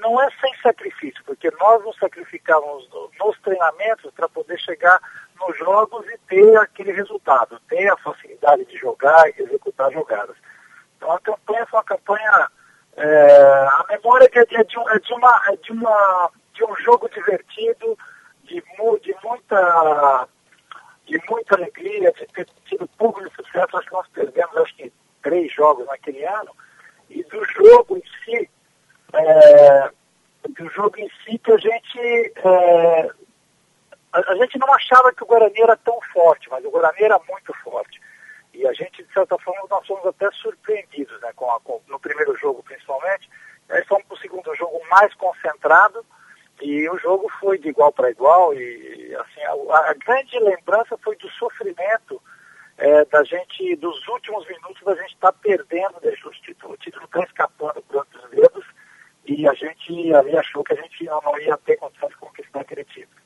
não 0.00 0.20
é 0.20 0.28
sem 0.40 0.52
sacrifício, 0.60 1.22
porque 1.24 1.50
nós 1.52 1.82
nos 1.84 1.96
sacrificávamos 1.96 2.88
no- 2.90 3.10
nos 3.18 3.38
treinamentos 3.40 4.12
para 4.12 4.28
poder 4.28 4.58
chegar 4.58 5.00
nos 5.38 5.56
jogos 5.58 6.04
e 6.08 6.18
ter 6.28 6.56
aquele 6.58 6.92
resultado, 6.92 7.60
ter 7.68 7.88
a 7.88 7.96
facilidade 7.98 8.64
de 8.66 8.76
jogar 8.76 9.28
e 9.30 9.42
executar 9.42 9.90
jogadas. 9.92 10.36
Então 10.96 11.12
a 11.12 11.20
campanha 11.20 11.66
foi 11.66 11.78
uma 11.78 11.84
campanha, 11.84 12.48
é, 12.96 13.66
a 13.70 13.84
memória 13.88 14.28
que 14.28 14.38
é 14.38 14.44
de, 14.44 14.56
é 14.56 14.64
de, 14.64 14.76
uma, 15.14 15.42
é 15.48 15.56
de, 15.56 15.72
uma, 15.72 16.30
de 16.52 16.64
um 16.64 16.76
jogo 16.76 17.08
divertido, 17.08 17.98
de, 18.44 18.62
de 19.02 19.14
muita 19.24 20.28
de 21.06 21.20
muita 21.28 21.56
alegria, 21.56 22.12
de 22.12 22.26
ter 22.26 22.46
tido 22.64 22.88
público 22.96 23.34
sucesso. 23.36 23.76
Acho 23.76 23.88
que 23.88 23.92
nós 23.92 24.08
perdemos, 24.08 24.56
acho 24.56 24.74
que, 24.76 24.92
três 25.22 25.52
jogos 25.52 25.86
naquele 25.86 26.24
ano. 26.24 26.54
E 27.10 27.22
do 27.24 27.44
jogo 27.44 27.96
em 27.96 28.02
si, 28.24 28.50
é, 29.12 29.90
do 30.48 30.68
jogo 30.70 30.98
em 30.98 31.08
si 31.24 31.38
que 31.38 31.52
a 31.52 31.58
gente, 31.58 32.32
é, 32.36 33.10
a, 34.12 34.32
a 34.32 34.34
gente 34.36 34.58
não 34.58 34.72
achava 34.72 35.12
que 35.12 35.22
o 35.22 35.26
Guarani 35.26 35.60
era 35.60 35.76
tão 35.76 35.98
forte, 36.12 36.48
mas 36.50 36.64
o 36.64 36.70
Guarani 36.70 37.02
era 37.02 37.20
muito 37.28 37.52
forte. 37.62 38.00
E 38.54 38.66
a 38.66 38.72
gente, 38.72 39.02
de 39.02 39.12
certa 39.12 39.38
forma, 39.38 39.62
nós 39.70 39.86
fomos 39.86 40.04
até 40.06 40.30
surpreendidos, 40.32 41.20
né, 41.22 41.32
com 41.34 41.50
a- 41.50 41.60
com- 41.60 41.80
no 41.88 41.98
primeiro 41.98 42.36
jogo 42.36 42.62
principalmente. 42.62 43.28
Aí 43.70 43.84
fomos 43.86 44.04
para 44.04 44.14
o 44.14 44.18
segundo 44.20 44.54
jogo 44.56 44.80
mais 44.90 45.14
concentrado, 45.14 46.04
e 46.60 46.88
o 46.88 46.98
jogo 46.98 47.28
foi 47.40 47.58
de 47.58 47.68
igual 47.68 47.90
para 47.92 48.10
igual 48.10 48.54
e 48.54 49.14
assim 49.16 49.40
a, 49.42 49.90
a 49.90 49.94
grande 49.94 50.38
lembrança 50.38 50.96
foi 50.98 51.16
do 51.16 51.28
sofrimento 51.30 52.20
é, 52.78 53.04
da 53.06 53.24
gente 53.24 53.74
dos 53.76 54.06
últimos 54.08 54.46
minutos 54.46 54.82
da 54.84 54.94
gente 54.94 55.14
estar 55.14 55.32
perdendo 55.32 55.98
deixa 56.00 56.28
o 56.28 56.30
título 56.30 56.74
o 56.74 56.76
título 56.76 57.04
está 57.06 57.20
escapando 57.24 57.82
por 57.82 57.96
outros 57.96 58.30
dedos 58.30 58.64
e 59.26 59.48
a 59.48 59.54
gente 59.54 60.14
ali 60.14 60.36
achou 60.36 60.62
que 60.62 60.74
a 60.74 60.76
gente 60.76 61.04
não, 61.04 61.20
não 61.22 61.38
ia 61.40 61.56
ter 61.56 61.76
condição 61.78 62.08
de 62.08 62.16
conquistar 62.16 62.60
aquele 62.60 62.84
título 62.84 63.20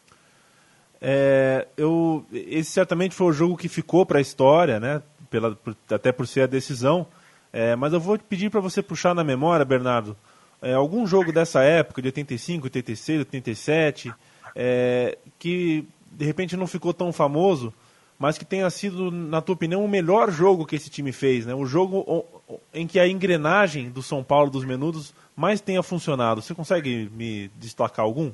É, 1.01 1.67
eu, 1.77 2.25
esse 2.33 2.71
certamente 2.71 3.15
foi 3.15 3.27
o 3.27 3.33
jogo 3.33 3.57
que 3.57 3.69
ficou 3.69 4.07
para 4.07 4.19
a 4.19 4.23
história, 4.23 4.81
né? 4.81 5.03
Pela, 5.37 5.55
por- 5.55 5.77
até 5.91 6.11
por 6.13 6.27
ser 6.27 6.41
a 6.43 6.47
decisão. 6.47 7.07
É, 7.53 7.77
mas 7.77 7.93
eu 7.93 8.01
vou 8.01 8.19
pedir 8.19 8.51
para 8.51 8.59
você 8.61 8.83
puxar 8.83 9.15
na 9.15 9.23
memória, 9.23 9.67
Bernardo, 9.67 10.17
é, 10.63 10.73
algum 10.73 11.07
jogo 11.07 11.31
dessa 11.31 11.63
época, 11.63 12.01
de 12.01 12.09
85, 12.09 12.65
86, 12.65 13.19
87, 13.21 14.13
é, 14.55 15.19
que 15.39 15.87
de 16.11 16.25
repente 16.25 16.57
não 16.57 16.67
ficou 16.67 16.95
tão 16.95 17.13
famoso, 17.13 17.71
mas 18.19 18.39
que 18.39 18.47
tenha 18.47 18.71
sido, 18.71 19.11
na 19.11 19.43
tua 19.43 19.55
opinião, 19.55 19.85
o 19.85 19.89
melhor 19.89 20.31
jogo 20.31 20.65
que 20.65 20.75
esse 20.75 20.89
time 20.89 21.13
fez, 21.13 21.45
né? 21.45 21.55
O 21.55 21.67
jogo 21.67 22.25
em 22.73 22.87
que 22.87 22.99
a 22.99 23.07
engrenagem 23.07 23.91
do 23.91 24.03
São 24.03 24.25
Paulo 24.25 24.51
dos 24.51 24.65
Menudos 24.65 25.13
mais 25.37 25.61
tenha 25.61 25.83
funcionado. 25.83 26.41
Você 26.41 26.55
consegue 26.55 27.11
me 27.15 27.51
destacar 27.59 28.07
algum? 28.07 28.33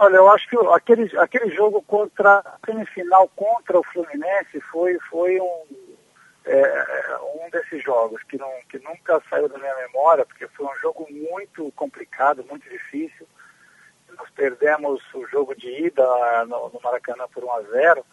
Olha, 0.00 0.16
eu 0.16 0.30
acho 0.30 0.48
que 0.48 0.56
aquele, 0.56 1.18
aquele 1.18 1.50
jogo 1.50 1.82
contra 1.82 2.38
a 2.38 2.58
semifinal 2.64 3.28
contra 3.34 3.80
o 3.80 3.82
Fluminense 3.82 4.60
foi, 4.70 4.96
foi 5.10 5.40
um, 5.40 5.64
é, 6.44 7.18
um 7.34 7.50
desses 7.50 7.82
jogos 7.82 8.22
que, 8.22 8.38
não, 8.38 8.48
que 8.70 8.78
nunca 8.78 9.20
saiu 9.28 9.48
da 9.48 9.58
minha 9.58 9.74
memória, 9.74 10.24
porque 10.24 10.46
foi 10.48 10.66
um 10.66 10.74
jogo 10.76 11.04
muito 11.10 11.72
complicado, 11.72 12.46
muito 12.48 12.68
difícil. 12.70 13.26
Nós 14.16 14.30
perdemos 14.30 15.02
o 15.12 15.26
jogo 15.26 15.52
de 15.56 15.68
ida 15.86 16.06
no, 16.46 16.68
no 16.68 16.80
Maracanã 16.80 17.26
por 17.34 17.42
1 17.42 17.52
a 17.52 17.62
0 17.62 18.06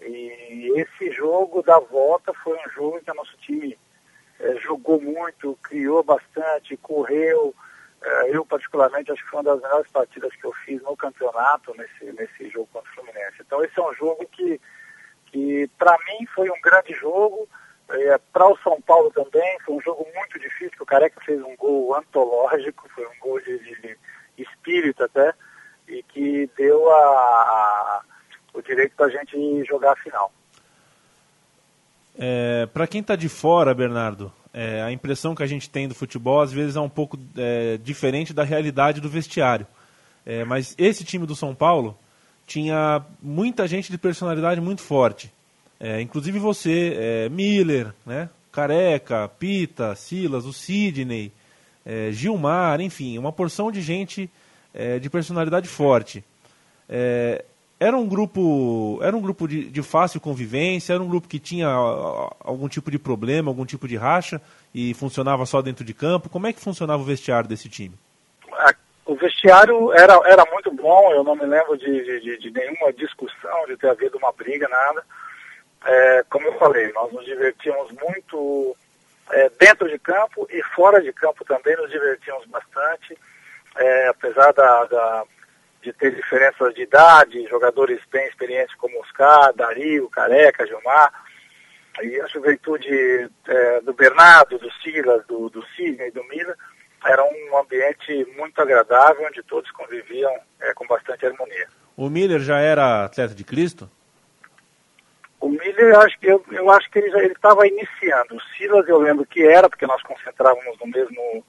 e 0.00 0.72
esse 0.80 1.10
jogo 1.12 1.62
da 1.62 1.78
volta 1.78 2.32
foi 2.32 2.56
um 2.56 2.70
jogo 2.70 3.00
que 3.02 3.10
o 3.10 3.14
nosso 3.14 3.36
time 3.36 3.78
eh, 4.40 4.56
jogou 4.62 4.98
muito, 4.98 5.58
criou 5.62 6.02
bastante, 6.02 6.74
correu. 6.78 7.54
Eh, 8.02 8.30
eu, 8.32 8.44
particularmente, 8.44 9.10
acho 9.10 9.22
que 9.22 9.30
foi 9.30 9.40
uma 9.40 9.54
das 9.54 9.62
melhores 9.62 9.90
partidas 9.90 10.34
que 10.34 10.44
eu 10.44 10.52
fiz 10.64 10.80
no 10.82 10.96
campeonato 10.96 11.74
nesse, 11.76 12.12
nesse 12.12 12.50
jogo 12.50 12.68
contra 12.72 12.90
o 12.90 12.94
Fluminense. 12.94 13.36
Então, 13.40 13.62
esse 13.64 13.78
é 13.78 13.82
um 13.82 13.94
jogo 13.94 14.26
que, 14.30 14.60
que 15.26 15.70
para 15.78 15.96
mim, 16.06 16.26
foi 16.34 16.50
um 16.50 16.60
grande 16.62 16.92
jogo. 16.94 17.48
É, 17.90 18.18
para 18.32 18.46
o 18.46 18.58
São 18.58 18.80
Paulo 18.82 19.10
também, 19.10 19.58
foi 19.64 19.76
um 19.76 19.80
jogo 19.80 20.06
muito 20.14 20.38
difícil, 20.38 20.76
o 20.78 20.86
Careca 20.86 21.22
fez 21.24 21.40
um 21.42 21.56
gol 21.56 21.96
antológico, 21.96 22.86
foi 22.94 23.06
um 23.06 23.18
gol 23.18 23.40
de, 23.40 23.58
de 23.58 23.96
espírito 24.36 25.04
até, 25.04 25.32
e 25.88 26.02
que 26.02 26.50
deu 26.54 26.90
a, 26.90 26.98
a 26.98 28.02
o 28.52 28.62
direito 28.62 28.96
da 28.96 29.08
gente 29.08 29.64
jogar 29.64 29.92
a 29.92 29.96
final. 29.96 30.32
É, 32.18 32.66
para 32.66 32.86
quem 32.86 33.00
está 33.00 33.14
de 33.14 33.28
fora, 33.28 33.72
Bernardo, 33.72 34.32
é, 34.58 34.82
a 34.82 34.90
impressão 34.90 35.36
que 35.36 35.42
a 35.44 35.46
gente 35.46 35.70
tem 35.70 35.86
do 35.86 35.94
futebol 35.94 36.40
às 36.40 36.50
vezes 36.50 36.74
é 36.74 36.80
um 36.80 36.88
pouco 36.88 37.16
é, 37.36 37.78
diferente 37.78 38.34
da 38.34 38.42
realidade 38.42 39.00
do 39.00 39.08
vestiário. 39.08 39.64
É, 40.26 40.44
mas 40.44 40.74
esse 40.76 41.04
time 41.04 41.24
do 41.26 41.36
São 41.36 41.54
Paulo 41.54 41.96
tinha 42.44 43.00
muita 43.22 43.68
gente 43.68 43.88
de 43.88 43.96
personalidade 43.96 44.60
muito 44.60 44.82
forte. 44.82 45.32
É, 45.78 46.00
inclusive 46.00 46.40
você, 46.40 46.92
é, 46.98 47.28
Miller, 47.28 47.94
né? 48.04 48.28
Careca, 48.50 49.28
Pita, 49.28 49.94
Silas, 49.94 50.44
o 50.44 50.52
Sidney, 50.52 51.30
Gilmar, 52.10 52.80
enfim, 52.80 53.16
uma 53.16 53.30
porção 53.30 53.70
de 53.70 53.80
gente 53.80 54.28
de 55.00 55.08
personalidade 55.08 55.68
forte. 55.68 56.24
Era 57.80 57.96
um 57.96 58.08
grupo, 58.08 58.98
era 59.02 59.16
um 59.16 59.20
grupo 59.20 59.46
de, 59.46 59.70
de, 59.70 59.82
fácil 59.82 60.20
convivência, 60.20 60.94
era 60.94 61.02
um 61.02 61.08
grupo 61.08 61.28
que 61.28 61.38
tinha 61.38 61.68
algum 61.68 62.68
tipo 62.68 62.90
de 62.90 62.98
problema, 62.98 63.50
algum 63.50 63.64
tipo 63.64 63.86
de 63.86 63.96
racha 63.96 64.40
e 64.74 64.92
funcionava 64.94 65.46
só 65.46 65.62
dentro 65.62 65.84
de 65.84 65.94
campo. 65.94 66.28
Como 66.28 66.46
é 66.48 66.52
que 66.52 66.60
funcionava 66.60 67.00
o 67.00 67.06
vestiário 67.06 67.48
desse 67.48 67.68
time? 67.68 67.94
O 69.08 69.14
vestiário 69.14 69.90
era, 69.94 70.20
era 70.26 70.44
muito 70.52 70.70
bom, 70.70 71.10
eu 71.12 71.24
não 71.24 71.34
me 71.34 71.46
lembro 71.46 71.78
de, 71.78 72.20
de, 72.20 72.36
de 72.36 72.50
nenhuma 72.50 72.92
discussão, 72.92 73.66
de 73.66 73.74
ter 73.74 73.88
havido 73.88 74.18
uma 74.18 74.30
briga, 74.32 74.68
nada. 74.68 75.02
É, 75.86 76.24
como 76.28 76.46
eu 76.46 76.58
falei, 76.58 76.92
nós 76.92 77.10
nos 77.10 77.24
divertíamos 77.24 77.90
muito 77.92 78.76
é, 79.30 79.50
dentro 79.58 79.88
de 79.88 79.98
campo 79.98 80.46
e 80.50 80.62
fora 80.74 81.00
de 81.00 81.10
campo 81.14 81.42
também 81.42 81.74
nos 81.76 81.90
divertíamos 81.90 82.44
bastante. 82.48 83.16
É, 83.76 84.08
apesar 84.08 84.52
da, 84.52 84.84
da 84.84 85.24
de 85.88 85.92
ter 85.94 86.14
diferenças 86.14 86.74
de 86.74 86.82
idade, 86.82 87.48
jogadores 87.48 87.98
bem 88.12 88.26
experientes 88.26 88.74
como 88.76 89.00
Oscar, 89.00 89.54
Dario, 89.54 90.10
Careca, 90.10 90.66
Gilmar, 90.66 91.10
e 92.02 92.20
a 92.20 92.26
juventude 92.26 93.30
é, 93.46 93.80
do 93.80 93.94
Bernardo, 93.94 94.58
do 94.58 94.70
Silas, 94.82 95.26
do, 95.26 95.48
do 95.48 95.64
Sidney, 95.74 96.10
do 96.10 96.22
Mila, 96.24 96.54
era 97.06 97.24
um 97.24 97.58
ambiente 97.58 98.26
muito 98.36 98.60
agradável, 98.60 99.26
onde 99.26 99.42
todos 99.42 99.70
conviviam 99.70 100.32
é, 100.60 100.74
com 100.74 100.86
bastante 100.86 101.24
harmonia. 101.24 101.68
O 101.96 102.10
Miller 102.10 102.40
já 102.40 102.58
era 102.58 103.04
atleta 103.04 103.34
de 103.34 103.44
Cristo? 103.44 103.90
O 105.40 105.48
Miller, 105.48 105.94
eu 105.94 106.00
acho 106.00 106.18
que, 106.18 106.26
eu, 106.26 106.44
eu 106.50 106.70
acho 106.70 106.90
que 106.90 106.98
ele 106.98 107.32
estava 107.32 107.66
iniciando. 107.66 108.36
O 108.36 108.42
Silas 108.56 108.86
eu 108.88 108.98
lembro 108.98 109.24
que 109.24 109.42
era, 109.42 109.70
porque 109.70 109.86
nós 109.86 110.02
concentrávamos 110.02 110.78
no 110.78 110.86
mesmo, 110.86 111.44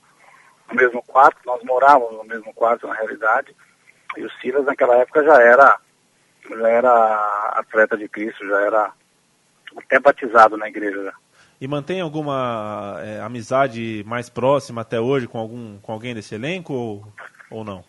no 0.70 0.76
mesmo 0.76 1.04
quarto, 1.04 1.40
nós 1.46 1.62
morávamos 1.64 2.14
no 2.14 2.24
mesmo 2.24 2.54
quarto 2.54 2.88
na 2.88 2.94
realidade. 2.94 3.54
E 4.18 4.24
o 4.24 4.32
Silas 4.42 4.66
naquela 4.66 4.96
época 4.98 5.24
já 5.24 5.42
era, 5.42 5.80
já 6.50 6.70
era 6.70 7.54
atleta 7.56 7.98
de 7.98 8.08
Cristo, 8.08 8.48
já 8.48 8.60
era 8.62 8.92
até 9.78 10.00
batizado 10.00 10.58
na 10.58 10.68
igreja. 10.68 11.04
Já. 11.04 11.14
E 11.62 11.68
mantém 11.68 12.02
alguma 12.02 13.00
é, 13.04 13.20
amizade 13.22 14.04
mais 14.08 14.30
próxima 14.30 14.82
até 14.82 15.00
hoje 15.00 15.28
com 15.28 15.38
algum 15.38 15.78
com 15.80 15.92
alguém 15.92 16.16
desse 16.16 16.34
elenco 16.34 16.74
ou, 16.74 17.08
ou 17.52 17.64
não? 17.64 17.84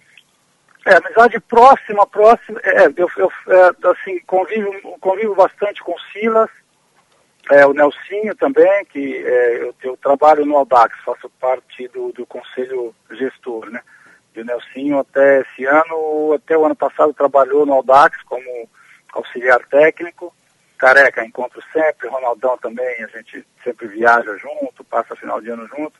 É, 0.84 0.94
amizade 0.96 1.38
próxima, 1.40 2.06
próxima. 2.06 2.60
É, 2.64 2.86
eu, 2.96 3.08
eu 3.16 3.32
é, 3.48 3.88
assim, 3.88 4.18
convivo, 4.26 4.98
convivo 4.98 5.34
bastante 5.34 5.82
com 5.82 5.92
o 5.92 6.00
Silas, 6.12 6.50
é, 7.50 7.66
o 7.66 7.72
Nelsinho 7.72 8.34
também, 8.34 8.84
que 8.86 9.16
é, 9.16 9.62
eu, 9.62 9.74
eu, 9.82 9.96
trabalho 9.96 10.44
no 10.44 10.56
Aldax, 10.56 10.96
faço 11.04 11.28
parte 11.40 11.86
do, 11.88 12.12
do 12.12 12.26
conselho 12.26 12.94
gestor, 13.10 13.70
né? 13.70 13.80
E 14.34 14.40
o 14.40 14.44
Nelsinho 14.44 14.98
até 14.98 15.40
esse 15.40 15.64
ano, 15.64 16.32
até 16.34 16.56
o 16.56 16.64
ano 16.64 16.76
passado 16.76 17.12
trabalhou 17.12 17.66
no 17.66 17.74
Aldax 17.74 18.22
como 18.22 18.68
auxiliar 19.12 19.60
técnico. 19.66 20.34
Careca, 20.78 21.24
encontro 21.24 21.62
sempre, 21.72 22.08
Ronaldão 22.08 22.56
também, 22.56 23.04
a 23.04 23.06
gente 23.08 23.44
sempre 23.62 23.86
viaja 23.88 24.34
junto, 24.38 24.82
passa 24.84 25.14
final 25.14 25.40
de 25.40 25.50
ano 25.50 25.66
junto. 25.68 25.92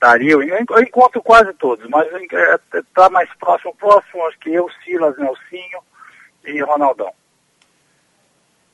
Dario, 0.00 0.42
eu 0.42 0.82
encontro 0.82 1.22
quase 1.22 1.52
todos, 1.54 1.88
mas 1.88 2.06
está 2.72 3.06
é, 3.06 3.10
mais 3.10 3.32
próximo, 3.34 3.74
próximo, 3.74 4.26
acho 4.26 4.38
que 4.38 4.52
eu, 4.52 4.68
Silas, 4.84 5.16
Nelsinho 5.18 5.80
e 6.44 6.60
Ronaldão. 6.62 7.12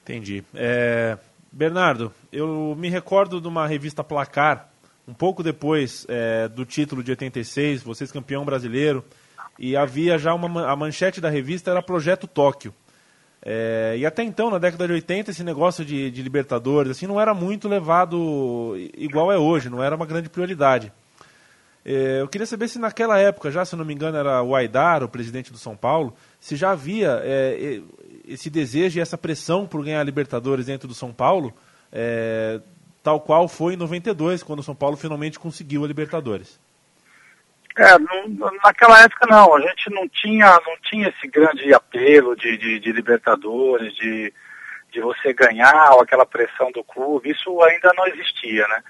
Entendi. 0.02 0.44
É, 0.54 1.16
Bernardo, 1.50 2.12
eu 2.30 2.74
me 2.76 2.90
recordo 2.90 3.40
de 3.40 3.48
uma 3.48 3.66
revista 3.66 4.04
Placar, 4.04 4.68
um 5.06 5.14
pouco 5.14 5.42
depois 5.42 6.06
é, 6.08 6.48
do 6.48 6.64
título 6.64 7.02
de 7.02 7.10
86, 7.10 7.82
vocês 7.82 8.10
campeão 8.10 8.44
brasileiro, 8.44 9.04
e 9.58 9.76
havia 9.76 10.18
já 10.18 10.34
uma 10.34 10.66
a 10.68 10.74
manchete 10.74 11.20
da 11.20 11.28
revista 11.28 11.70
era 11.70 11.82
Projeto 11.82 12.26
Tóquio. 12.26 12.74
É, 13.46 13.94
e 13.98 14.06
até 14.06 14.22
então, 14.22 14.48
na 14.48 14.58
década 14.58 14.86
de 14.86 14.94
80, 14.94 15.30
esse 15.30 15.44
negócio 15.44 15.84
de, 15.84 16.10
de, 16.10 16.22
Libertadores 16.22 16.90
assim 16.90 17.06
não 17.06 17.20
era 17.20 17.34
muito 17.34 17.68
levado 17.68 18.74
igual 18.96 19.30
é 19.30 19.36
hoje, 19.36 19.68
não 19.68 19.82
era 19.82 19.94
uma 19.94 20.06
grande 20.06 20.30
prioridade. 20.30 20.90
É, 21.84 22.22
eu 22.22 22.28
queria 22.28 22.46
saber 22.46 22.68
se 22.68 22.78
naquela 22.78 23.18
época, 23.18 23.50
já 23.50 23.62
se 23.62 23.76
não 23.76 23.84
me 23.84 23.92
engano, 23.92 24.16
era 24.16 24.42
o 24.42 24.56
Aidar, 24.56 25.04
o 25.04 25.08
presidente 25.08 25.52
do 25.52 25.58
São 25.58 25.76
Paulo, 25.76 26.14
se 26.40 26.56
já 26.56 26.70
havia 26.70 27.20
é, 27.22 27.82
esse 28.26 28.48
desejo 28.48 28.98
e 28.98 29.02
essa 29.02 29.18
pressão 29.18 29.66
por 29.66 29.84
ganhar 29.84 30.02
Libertadores 30.02 30.64
dentro 30.64 30.88
do 30.88 30.94
São 30.94 31.12
Paulo, 31.12 31.52
é, 31.92 32.62
tal 33.04 33.20
qual 33.20 33.46
foi 33.46 33.74
em 33.74 33.76
92, 33.76 34.42
quando 34.42 34.60
o 34.60 34.62
São 34.62 34.74
Paulo 34.74 34.96
finalmente 34.96 35.38
conseguiu 35.38 35.84
a 35.84 35.86
Libertadores. 35.86 36.58
É, 37.76 37.98
naquela 38.64 39.02
época 39.02 39.26
não, 39.28 39.54
a 39.54 39.60
gente 39.60 39.90
não 39.90 40.08
tinha, 40.08 40.46
não 40.66 40.76
tinha 40.84 41.08
esse 41.08 41.28
grande 41.28 41.74
apelo 41.74 42.34
de, 42.34 42.56
de, 42.56 42.80
de, 42.80 42.92
Libertadores, 42.92 43.94
de, 43.94 44.32
de 44.90 45.00
você 45.00 45.34
ganhar, 45.34 45.90
ou 45.92 46.00
aquela 46.00 46.24
pressão 46.24 46.72
do 46.72 46.82
clube, 46.82 47.30
isso 47.30 47.62
ainda 47.62 47.92
não 47.94 48.06
existia, 48.06 48.66
né? 48.68 48.82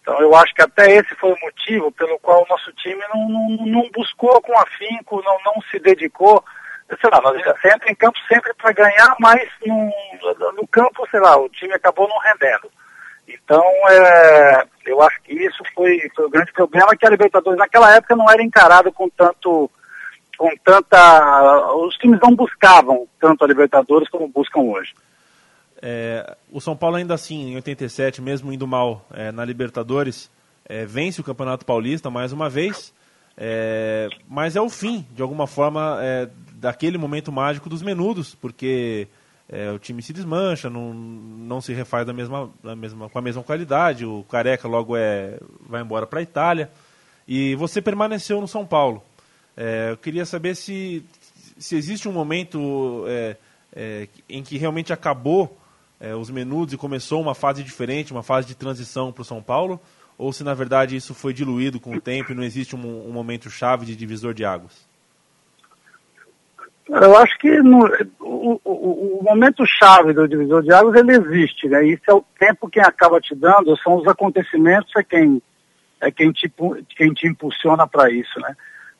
Então 0.00 0.18
eu 0.20 0.34
acho 0.34 0.54
que 0.54 0.62
até 0.62 0.90
esse 0.92 1.14
foi 1.16 1.32
o 1.32 1.40
motivo 1.40 1.92
pelo 1.92 2.18
qual 2.20 2.44
o 2.44 2.48
nosso 2.48 2.72
time 2.72 3.02
não, 3.12 3.28
não, 3.28 3.66
não 3.66 3.90
buscou 3.90 4.40
com 4.40 4.56
afinco, 4.56 5.20
não, 5.22 5.36
não 5.44 5.60
se 5.70 5.78
dedicou, 5.78 6.42
sei 6.88 7.10
lá, 7.10 7.20
nós 7.20 7.36
entra 7.36 7.90
em 7.90 7.94
campo 7.94 8.18
sempre 8.32 8.54
para 8.54 8.72
ganhar, 8.72 9.14
mas 9.20 9.46
no, 9.66 9.92
no 10.54 10.66
campo, 10.68 11.06
sei 11.10 11.20
lá, 11.20 11.36
o 11.36 11.50
time 11.50 11.74
acabou 11.74 12.08
não 12.08 12.18
rendendo. 12.18 12.70
Então, 13.28 13.62
é, 13.90 14.64
eu 14.86 15.02
acho 15.02 15.20
que 15.22 15.34
isso 15.34 15.62
foi, 15.74 16.00
foi 16.16 16.24
o 16.24 16.30
grande 16.30 16.52
problema, 16.52 16.96
que 16.96 17.06
a 17.06 17.10
Libertadores 17.10 17.58
naquela 17.58 17.94
época 17.94 18.16
não 18.16 18.30
era 18.30 18.42
encarado 18.42 18.90
com 18.90 19.08
tanto, 19.10 19.70
com 20.36 20.50
tanta, 20.64 21.74
os 21.74 21.94
times 21.96 22.18
não 22.22 22.34
buscavam 22.34 23.06
tanto 23.20 23.44
a 23.44 23.46
Libertadores 23.46 24.08
como 24.08 24.28
buscam 24.28 24.60
hoje. 24.60 24.94
É, 25.80 26.36
o 26.50 26.60
São 26.60 26.76
Paulo 26.76 26.96
ainda 26.96 27.14
assim, 27.14 27.52
em 27.52 27.56
87, 27.56 28.22
mesmo 28.22 28.52
indo 28.52 28.66
mal 28.66 29.06
é, 29.12 29.30
na 29.30 29.44
Libertadores, 29.44 30.30
é, 30.64 30.86
vence 30.86 31.20
o 31.20 31.24
Campeonato 31.24 31.66
Paulista 31.66 32.10
mais 32.10 32.32
uma 32.32 32.48
vez, 32.48 32.94
é, 33.36 34.08
mas 34.26 34.56
é 34.56 34.60
o 34.60 34.70
fim, 34.70 35.06
de 35.12 35.22
alguma 35.22 35.46
forma, 35.46 35.98
é, 36.02 36.28
daquele 36.54 36.98
momento 36.98 37.30
mágico 37.30 37.68
dos 37.68 37.82
menudos, 37.82 38.34
porque 38.34 39.06
é, 39.48 39.70
o 39.70 39.78
time 39.78 40.02
se 40.02 40.12
desmancha, 40.12 40.68
não, 40.68 40.92
não 40.92 41.60
se 41.60 41.72
refaz 41.72 42.06
da 42.06 42.12
mesma, 42.12 42.50
da 42.62 42.76
mesma, 42.76 43.08
com 43.08 43.18
a 43.18 43.22
mesma 43.22 43.42
qualidade. 43.42 44.04
O 44.04 44.22
Careca 44.24 44.68
logo 44.68 44.94
é, 44.94 45.38
vai 45.66 45.80
embora 45.80 46.06
para 46.06 46.20
a 46.20 46.22
Itália. 46.22 46.70
E 47.26 47.54
você 47.54 47.80
permaneceu 47.80 48.40
no 48.40 48.48
São 48.48 48.66
Paulo. 48.66 49.02
É, 49.56 49.90
eu 49.90 49.96
queria 49.96 50.26
saber 50.26 50.54
se, 50.54 51.04
se 51.58 51.76
existe 51.76 52.08
um 52.08 52.12
momento 52.12 53.04
é, 53.08 53.36
é 53.74 54.08
em 54.28 54.42
que 54.42 54.58
realmente 54.58 54.92
acabou 54.92 55.58
é, 55.98 56.14
os 56.14 56.30
menudos 56.30 56.74
e 56.74 56.76
começou 56.76 57.20
uma 57.20 57.34
fase 57.34 57.62
diferente, 57.62 58.12
uma 58.12 58.22
fase 58.22 58.46
de 58.46 58.54
transição 58.54 59.12
para 59.12 59.22
o 59.22 59.24
São 59.24 59.42
Paulo, 59.42 59.80
ou 60.16 60.32
se 60.32 60.44
na 60.44 60.54
verdade 60.54 60.94
isso 60.94 61.14
foi 61.14 61.32
diluído 61.32 61.80
com 61.80 61.94
o 61.94 62.00
tempo 62.00 62.32
e 62.32 62.34
não 62.34 62.42
existe 62.42 62.76
um, 62.76 63.08
um 63.08 63.12
momento 63.12 63.50
chave 63.50 63.86
de 63.86 63.96
divisor 63.96 64.34
de 64.34 64.44
águas. 64.44 64.87
Eu 66.88 67.16
acho 67.18 67.36
que 67.38 67.50
no- 67.62 67.86
o, 68.20 68.60
o- 68.64 69.18
o 69.20 69.22
momento 69.22 69.64
chave 69.66 70.12
do 70.14 70.26
divisor 70.26 70.62
de 70.62 70.72
águas 70.72 70.96
ele 70.96 71.12
existe, 71.12 71.68
né? 71.68 71.84
Isso 71.84 72.02
é 72.08 72.14
o 72.14 72.24
tempo 72.38 72.68
quem 72.70 72.82
acaba 72.82 73.20
te 73.20 73.34
dando, 73.34 73.76
são 73.78 73.96
os 73.96 74.06
acontecimentos 74.06 74.90
é 74.96 75.02
quem 75.02 75.42
é 76.00 76.10
quem 76.10 76.32
te 76.32 76.50
quem 76.96 77.12
te 77.12 77.26
impulsiona 77.26 77.86
para 77.86 78.10
isso, 78.10 78.40
né? 78.40 78.56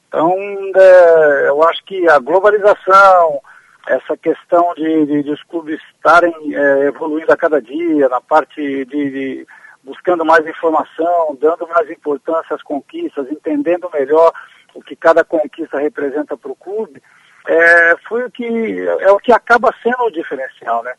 Então, 0.08 0.34
é, 0.76 1.48
eu 1.48 1.62
acho 1.68 1.84
que 1.84 2.08
a 2.08 2.18
globalização, 2.18 3.40
essa 3.86 4.16
questão 4.16 4.74
de, 4.74 5.06
de, 5.06 5.22
de 5.22 5.30
os 5.30 5.42
clubes 5.44 5.78
estarem 5.94 6.34
é, 6.54 6.86
evoluindo 6.86 7.30
a 7.32 7.36
cada 7.36 7.60
dia 7.60 8.08
na 8.08 8.20
parte 8.20 8.60
de, 8.86 9.10
de 9.10 9.46
buscando 9.82 10.24
mais 10.24 10.46
informação, 10.46 11.36
dando 11.40 11.66
mais 11.68 11.90
importância 11.90 12.54
às 12.56 12.62
conquistas, 12.62 13.30
entendendo 13.30 13.88
melhor 13.92 14.32
o 14.74 14.82
que 14.82 14.96
cada 14.96 15.24
conquista 15.24 15.78
representa 15.78 16.36
para 16.36 16.50
o 16.50 16.56
clube, 16.56 17.02
é, 17.48 17.96
foi 18.08 18.24
o 18.24 18.30
que 18.30 18.86
é 19.00 19.10
o 19.10 19.18
que 19.18 19.32
acaba 19.32 19.74
sendo 19.82 20.02
o 20.04 20.10
diferencial, 20.10 20.82
né? 20.82 20.94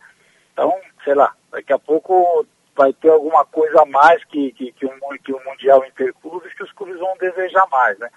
Então, 0.51 0.75
sei 1.03 1.13
lá, 1.13 1.31
daqui 1.51 1.71
a 1.71 1.77
pouco 1.79 2.45
vai 2.75 2.91
ter 2.93 3.09
alguma 3.09 3.45
coisa 3.45 3.81
a 3.83 3.85
mais 3.85 4.23
que, 4.25 4.51
que, 4.53 4.71
que, 4.71 4.85
mu- 4.85 5.19
que 5.23 5.31
o 5.31 5.39
Mundial 5.45 5.85
Interclubes 5.85 6.53
que 6.53 6.63
os 6.63 6.71
clubes 6.71 6.97
vão 6.97 7.15
desejar 7.19 7.67
mais, 7.69 7.97
né? 7.99 8.09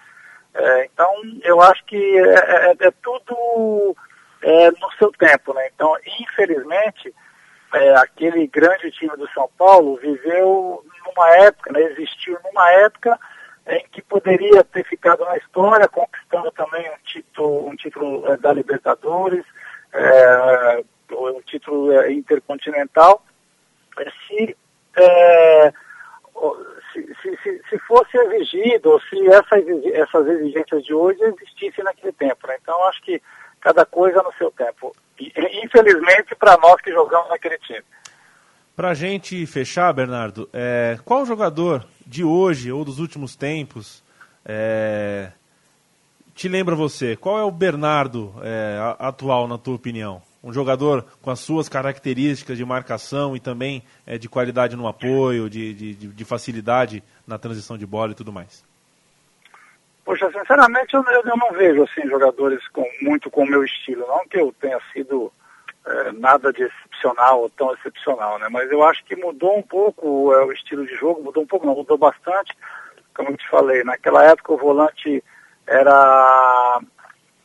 É, 0.55 0.85
então, 0.85 1.09
eu 1.43 1.61
acho 1.61 1.83
que 1.85 2.17
é, 2.17 2.71
é- 2.71 2.87
é 2.87 2.91
tudo 3.03 3.95
é, 4.41 4.71
no 4.71 4.91
seu 4.97 5.11
tempo, 5.11 5.53
né? 5.53 5.69
Então, 5.73 5.95
infelizmente, 6.19 7.13
é, 7.73 7.95
aquele 7.97 8.47
grande 8.47 8.91
time 8.91 9.15
do 9.15 9.29
São 9.29 9.49
Paulo 9.57 9.97
viveu 9.97 10.83
numa 11.05 11.29
época, 11.37 11.71
né, 11.71 11.81
existiu 11.83 12.37
numa 12.43 12.71
época 12.71 13.19
em 13.67 13.85
que 13.91 14.01
poderia 14.01 14.63
ter 14.63 14.83
ficado 14.85 15.23
na 15.25 15.37
história, 15.37 15.87
conquistando 15.87 16.51
também 16.51 16.89
um 16.89 16.97
título, 17.05 17.67
um 17.69 17.75
título 17.75 18.27
é, 18.31 18.37
da 18.37 18.51
Libertadores, 18.51 19.45
é, 19.93 20.83
um 21.11 21.41
título 21.41 21.91
é, 21.91 22.11
intercontinental, 22.11 23.23
é, 23.97 24.11
se, 24.27 24.57
é, 24.97 25.73
se, 26.91 27.15
se, 27.21 27.37
se- 27.43 27.61
se 27.69 27.79
fosse 27.79 28.17
exigido, 28.17 28.91
ou 28.91 28.99
se 29.01 29.27
essa 29.27 29.57
exigi- 29.59 29.93
essas 29.93 30.27
exigências 30.27 30.83
de 30.83 30.93
hoje 30.93 31.19
existissem 31.23 31.83
naquele 31.83 32.11
tempo. 32.13 32.45
Né? 32.47 32.57
Então, 32.61 32.83
acho 32.87 33.01
que 33.01 33.21
cada 33.61 33.85
coisa 33.85 34.21
no 34.21 34.33
seu 34.33 34.51
tempo. 34.51 34.93
Infelizmente, 35.63 36.35
para 36.35 36.57
nós 36.57 36.81
que 36.81 36.91
jogamos 36.91 37.29
naquele 37.29 37.57
time. 37.59 37.83
Pra 38.75 38.93
gente 38.95 39.45
fechar, 39.45 39.93
Bernardo, 39.93 40.49
é, 40.51 40.97
qual 41.05 41.25
jogador 41.25 41.85
de 42.05 42.23
hoje 42.23 42.71
ou 42.71 42.83
dos 42.83 42.97
últimos 42.99 43.35
tempos 43.35 44.03
é, 44.43 45.31
te 46.33 46.47
lembra 46.47 46.75
você? 46.75 47.15
Qual 47.15 47.37
é 47.37 47.43
o 47.43 47.51
Bernardo 47.51 48.33
é, 48.41 48.77
a- 48.99 49.09
atual, 49.09 49.47
na 49.47 49.57
tua 49.59 49.75
opinião? 49.75 50.21
Um 50.43 50.51
jogador 50.51 51.05
com 51.21 51.29
as 51.29 51.39
suas 51.39 51.69
características 51.69 52.57
de 52.57 52.65
marcação 52.65 53.35
e 53.35 53.39
também 53.39 53.83
é, 54.07 54.17
de 54.17 54.27
qualidade 54.27 54.75
no 54.75 54.87
apoio, 54.87 55.49
de, 55.49 55.73
de- 55.73 55.93
de 56.07 56.25
facilidade 56.25 57.03
na 57.27 57.37
transição 57.37 57.77
de 57.77 57.85
bola 57.85 58.11
e 58.11 58.15
tudo 58.15 58.33
mais. 58.33 58.65
Poxa, 60.03 60.29
sinceramente, 60.31 60.95
eu, 60.95 61.03
eu 61.03 61.37
não 61.37 61.51
vejo 61.53 61.83
assim 61.83 62.09
jogadores 62.09 62.67
com, 62.69 62.83
muito 63.03 63.29
com 63.29 63.43
o 63.43 63.47
meu 63.49 63.63
estilo. 63.63 64.05
Não 64.07 64.27
que 64.27 64.37
eu 64.37 64.53
tenha 64.59 64.79
sido 64.91 65.31
eh, 65.85 66.11
nada 66.13 66.51
de 66.53 66.63
excepcional 66.63 67.41
ou 67.41 67.49
tão 67.49 67.73
excepcional, 67.73 68.39
né? 68.39 68.47
Mas 68.49 68.71
eu 68.71 68.83
acho 68.83 69.03
que 69.05 69.15
mudou 69.15 69.57
um 69.57 69.61
pouco 69.63 70.33
eh, 70.33 70.45
o 70.45 70.51
estilo 70.51 70.85
de 70.85 70.95
jogo, 70.95 71.23
mudou 71.23 71.43
um 71.43 71.47
pouco, 71.47 71.65
não, 71.65 71.75
mudou 71.75 71.97
bastante. 71.97 72.55
Como 73.15 73.29
eu 73.29 73.37
te 73.37 73.47
falei, 73.49 73.83
naquela 73.83 74.23
época 74.25 74.53
o 74.53 74.57
volante 74.57 75.23
era 75.67 76.79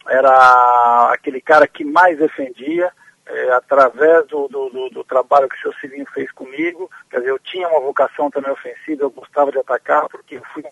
era 0.09 1.11
aquele 1.13 1.41
cara 1.41 1.67
que 1.69 1.85
mais 1.85 2.17
defendia, 2.19 2.91
eh, 3.27 3.51
através 3.53 4.27
do, 4.29 4.49
do, 4.49 4.71
do- 4.71 4.89
do 4.91 5.05
trabalho 5.05 5.49
que 5.49 5.57
o 5.57 5.61
seu 5.61 5.73
Cilinho 5.75 6.07
fez 6.15 6.31
comigo. 6.33 6.91
Quer 7.11 7.19
dizer, 7.19 7.31
eu 7.31 7.39
tinha 7.39 7.69
uma 7.69 7.81
vocação 7.81 8.31
também 8.31 8.51
ofensiva, 8.51 9.03
eu 9.03 9.11
gostava 9.11 9.53
de 9.53 9.59
atacar, 9.59 10.09
porque 10.09 10.37
eu 10.37 10.43
fui 10.55 10.63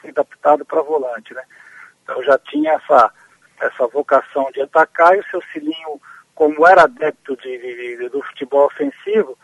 fui 0.00 0.10
adaptado 0.10 0.64
para 0.64 0.82
volante, 0.82 1.32
né? 1.34 1.42
Então 2.02 2.16
eu 2.16 2.24
já 2.24 2.36
tinha 2.38 2.72
essa, 2.72 3.12
essa 3.60 3.86
vocação 3.86 4.50
de 4.52 4.60
atacar 4.62 5.14
e 5.16 5.20
o 5.20 5.26
seu 5.30 5.40
Cilinho, 5.52 6.00
como 6.34 6.66
era 6.66 6.82
adepto 6.82 7.36
de, 7.36 7.58
de- 7.58 8.08
do 8.08 8.22
futebol 8.22 8.66
ofensivo, 8.66 9.38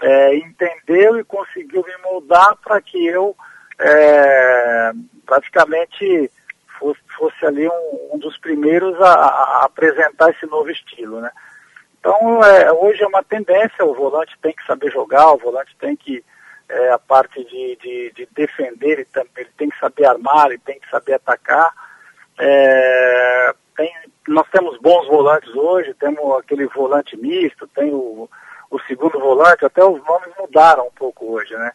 eh, 0.00 0.34
entendeu 0.36 1.18
e 1.18 1.24
conseguiu 1.24 1.84
me 1.84 1.96
moldar 2.02 2.56
para 2.56 2.80
que 2.80 3.06
eu 3.06 3.36
eh, 3.78 4.92
praticamente 5.24 6.30
fosse, 6.78 7.00
fosse 7.16 7.46
ali 7.46 7.68
um, 7.68 8.10
um 8.14 8.18
dos 8.18 8.36
primeiros 8.38 9.00
a, 9.00 9.12
a 9.14 9.64
apresentar 9.64 10.30
esse 10.30 10.46
novo 10.46 10.70
estilo, 10.70 11.20
né? 11.20 11.30
Então, 12.00 12.42
é, 12.44 12.72
hoje 12.72 13.00
é 13.02 13.06
uma 13.06 13.22
tendência, 13.22 13.84
o 13.84 13.94
volante 13.94 14.36
tem 14.42 14.52
que 14.52 14.66
saber 14.66 14.90
jogar, 14.90 15.30
o 15.32 15.38
volante 15.38 15.76
tem 15.78 15.94
que, 15.94 16.24
é, 16.68 16.88
a 16.90 16.98
parte 16.98 17.44
de, 17.44 17.76
de, 17.80 18.12
de 18.12 18.28
defender, 18.32 18.98
ele, 18.98 19.06
ele 19.36 19.50
tem 19.56 19.68
que 19.68 19.78
saber 19.78 20.06
armar, 20.06 20.46
ele 20.48 20.58
tem 20.58 20.80
que 20.80 20.90
saber 20.90 21.14
atacar. 21.14 21.72
É, 22.40 23.54
tem- 23.76 24.11
nós 24.28 24.48
temos 24.50 24.78
bons 24.78 25.06
volantes 25.08 25.54
hoje, 25.54 25.94
temos 25.94 26.38
aquele 26.38 26.66
volante 26.66 27.16
misto, 27.16 27.66
tem 27.68 27.92
o, 27.92 28.28
o 28.70 28.80
segundo 28.80 29.18
volante, 29.18 29.64
até 29.64 29.84
os 29.84 30.02
nomes 30.04 30.30
mudaram 30.38 30.86
um 30.86 30.92
pouco 30.92 31.32
hoje, 31.32 31.54
né? 31.54 31.72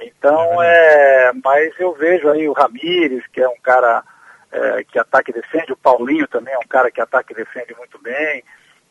Então, 0.00 0.62
é, 0.62 1.32
mas 1.44 1.78
eu 1.78 1.92
vejo 1.94 2.28
aí 2.28 2.48
o 2.48 2.52
Ramires, 2.52 3.24
que 3.28 3.40
é 3.40 3.48
um 3.48 3.60
cara 3.62 4.02
é, 4.50 4.84
que 4.84 4.98
ataca 4.98 5.30
e 5.30 5.34
defende, 5.34 5.72
o 5.72 5.76
Paulinho 5.76 6.26
também 6.26 6.54
é 6.54 6.58
um 6.58 6.68
cara 6.68 6.90
que 6.90 7.00
ataca 7.00 7.32
e 7.32 7.36
defende 7.36 7.74
muito 7.76 8.00
bem, 8.00 8.42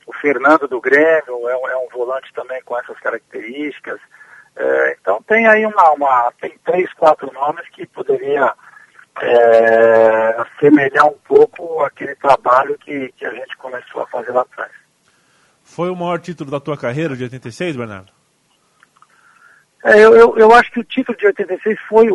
o 0.06 0.14
Fernando 0.14 0.68
do 0.68 0.80
Grêmio 0.82 1.50
é 1.50 1.58
um, 1.58 1.68
é 1.70 1.78
um 1.78 1.88
volante 1.90 2.32
também 2.34 2.62
com 2.64 2.78
essas 2.78 3.00
características. 3.00 4.00
É, 4.56 4.98
então 5.00 5.22
tem 5.24 5.48
aí 5.48 5.66
uma, 5.66 5.92
uma, 5.92 6.32
tem 6.40 6.58
três, 6.64 6.92
quatro 6.94 7.32
nomes 7.34 7.68
que 7.70 7.88
poderia 7.88 8.54
é, 9.22 10.36
assemelhar 10.42 11.06
um 11.08 11.18
pouco 11.28 11.82
aquele 11.84 12.16
trabalho 12.16 12.78
que, 12.80 13.12
que 13.18 13.26
a 13.26 13.32
gente 13.34 13.56
começou 13.58 14.02
a 14.02 14.08
fazer 14.08 14.32
lá 14.32 14.42
atrás. 14.42 14.72
Foi 15.64 15.90
o 15.90 15.96
maior 15.96 16.20
título 16.20 16.52
da 16.52 16.60
tua 16.60 16.78
carreira 16.78 17.16
de 17.16 17.24
86, 17.24 17.76
Bernardo? 17.76 18.12
É, 19.84 20.00
eu, 20.00 20.16
eu, 20.16 20.38
eu 20.38 20.54
acho 20.54 20.72
que 20.72 20.80
o 20.80 20.84
título 20.84 21.18
de 21.18 21.26
86 21.28 21.78
foi, 21.90 22.08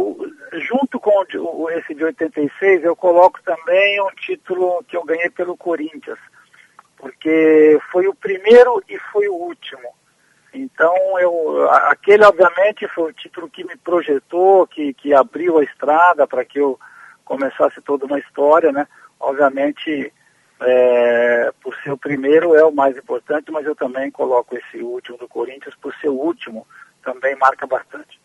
junto 0.60 0.98
com 0.98 1.10
o- 1.36 1.70
esse 1.70 1.94
de 1.94 2.02
86, 2.04 2.82
eu 2.82 2.96
coloco 2.96 3.40
também 3.42 4.00
um 4.02 4.10
título 4.16 4.82
que 4.88 4.96
eu 4.96 5.04
ganhei 5.04 5.28
pelo 5.30 5.56
Corinthians, 5.56 6.18
porque 6.96 7.78
foi 7.92 8.06
o 8.08 8.14
primeiro 8.14 8.82
e 8.88 8.98
foi 9.12 9.28
o 9.28 9.34
último. 9.34 9.94
Então, 10.52 10.94
eu, 11.20 11.70
aquele, 11.70 12.24
obviamente, 12.24 12.88
foi 12.88 13.10
o 13.10 13.14
título 13.14 13.50
que 13.50 13.64
me 13.64 13.76
projetou, 13.76 14.66
que, 14.66 14.94
que 14.94 15.12
abriu 15.12 15.58
a 15.58 15.64
estrada 15.64 16.26
para 16.26 16.44
que 16.44 16.58
eu 16.58 16.78
começasse 17.24 17.80
toda 17.82 18.06
uma 18.06 18.18
história, 18.18 18.72
né? 18.72 18.86
Obviamente, 19.20 20.12
é, 20.60 21.52
por 21.62 21.74
ser 21.82 21.92
o 21.92 21.98
primeiro 21.98 22.54
é 22.54 22.64
o 22.64 22.72
mais 22.72 22.96
importante, 22.96 23.50
mas 23.50 23.66
eu 23.66 23.76
também 23.76 24.10
coloco 24.10 24.56
esse 24.56 24.82
último 24.82 25.18
do 25.18 25.28
Corinthians 25.28 25.74
por 25.80 25.94
ser 25.96 26.08
o 26.08 26.14
último, 26.14 26.66
também 27.02 27.36
marca 27.36 27.66
bastante. 27.66 28.18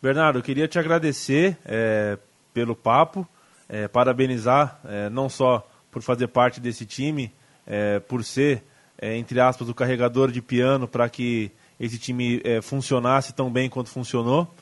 Bernardo, 0.00 0.38
eu 0.38 0.42
queria 0.42 0.68
te 0.68 0.78
agradecer 0.78 1.56
é, 1.64 2.18
pelo 2.52 2.76
papo, 2.76 3.26
é, 3.68 3.88
parabenizar 3.88 4.78
é, 4.84 5.08
não 5.08 5.28
só 5.28 5.66
por 5.90 6.02
fazer 6.02 6.28
parte 6.28 6.60
desse 6.60 6.84
time, 6.84 7.32
é, 7.66 7.98
por 8.00 8.22
ser, 8.22 8.62
é, 8.98 9.16
entre 9.16 9.40
aspas, 9.40 9.68
o 9.68 9.74
carregador 9.74 10.30
de 10.30 10.40
piano 10.40 10.86
para 10.86 11.08
que 11.08 11.50
esse 11.78 11.98
time 11.98 12.40
é, 12.44 12.62
funcionasse 12.62 13.32
tão 13.32 13.50
bem 13.50 13.68
quanto 13.68 13.90
funcionou. 13.90 14.52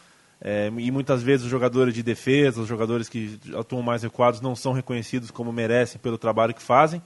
É, 0.40 0.72
e 0.76 0.90
muitas 0.90 1.22
vezes 1.22 1.44
os 1.44 1.50
jogadores 1.50 1.94
de 1.94 2.02
defesa, 2.02 2.60
os 2.60 2.66
jogadores 2.66 3.08
que 3.08 3.38
atuam 3.56 3.82
mais 3.82 4.02
recuados, 4.02 4.40
não 4.40 4.56
são 4.56 4.72
reconhecidos 4.72 5.30
como 5.30 5.52
merecem 5.52 6.00
pelo 6.00 6.18
trabalho 6.18 6.54
que 6.54 6.62
fazem. 6.62 7.00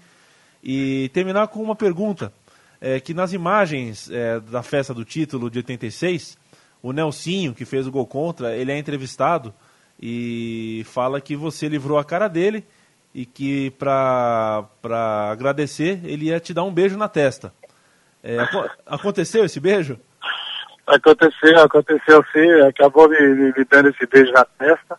E 0.63 1.11
terminar 1.13 1.49
com 1.49 1.63
uma 1.63 1.77
pergunta: 1.77 2.33
é, 2.81 2.99
que 2.99 3.13
nas 3.13 3.33
imagens 3.33 4.09
é, 4.11 4.41
da 4.41 4.63
festa 4.63 4.95
do 4.95 5.05
título 5.05 5.51
de 5.51 5.59
86, 5.59 6.39
o 6.83 6.93
Nelsinho, 6.93 7.55
que 7.55 7.65
fez 7.65 7.87
o 7.87 7.91
gol 7.91 8.07
contra, 8.07 8.57
ele 8.57 8.73
é 8.73 8.79
entrevistado 8.79 9.53
e 10.01 10.83
fala 10.87 11.21
que 11.21 11.35
você 11.37 11.69
livrou 11.69 11.99
a 11.99 12.05
cara 12.05 12.29
dele 12.29 12.65
e 13.17 13.25
que 13.25 13.71
para 13.71 14.69
agradecer 15.33 16.01
ele 16.05 16.27
ia 16.27 16.39
te 16.39 16.53
dar 16.53 16.65
um 16.65 16.71
beijo 16.73 16.99
na 16.99 17.09
testa. 17.09 17.51
É, 18.23 18.39
aco- 18.39 18.69
aconteceu 18.85 19.43
esse 19.43 19.59
beijo? 19.59 19.99
Aconteceu, 20.87 21.59
aconteceu 21.61 22.23
sim, 22.31 22.61
acabou 22.69 23.09
me, 23.09 23.19
me, 23.19 23.55
me 23.57 23.65
dando 23.65 23.89
esse 23.89 24.07
beijo 24.07 24.31
na 24.33 24.45
testa. 24.45 24.99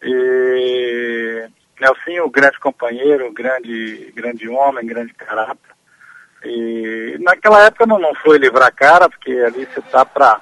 E 0.00 1.48
Nelsinho, 1.80 2.30
grande 2.30 2.60
companheiro, 2.60 3.32
grande, 3.32 4.12
grande 4.14 4.48
homem, 4.48 4.86
grande 4.86 5.12
caráter. 5.12 5.74
E 6.44 7.18
naquela 7.20 7.64
época 7.64 7.84
não, 7.84 7.98
não 7.98 8.14
foi 8.14 8.38
livrar 8.38 8.68
a 8.68 8.70
cara, 8.70 9.10
porque 9.10 9.32
ali 9.32 9.66
você 9.66 9.80
está 9.80 10.04
para 10.04 10.40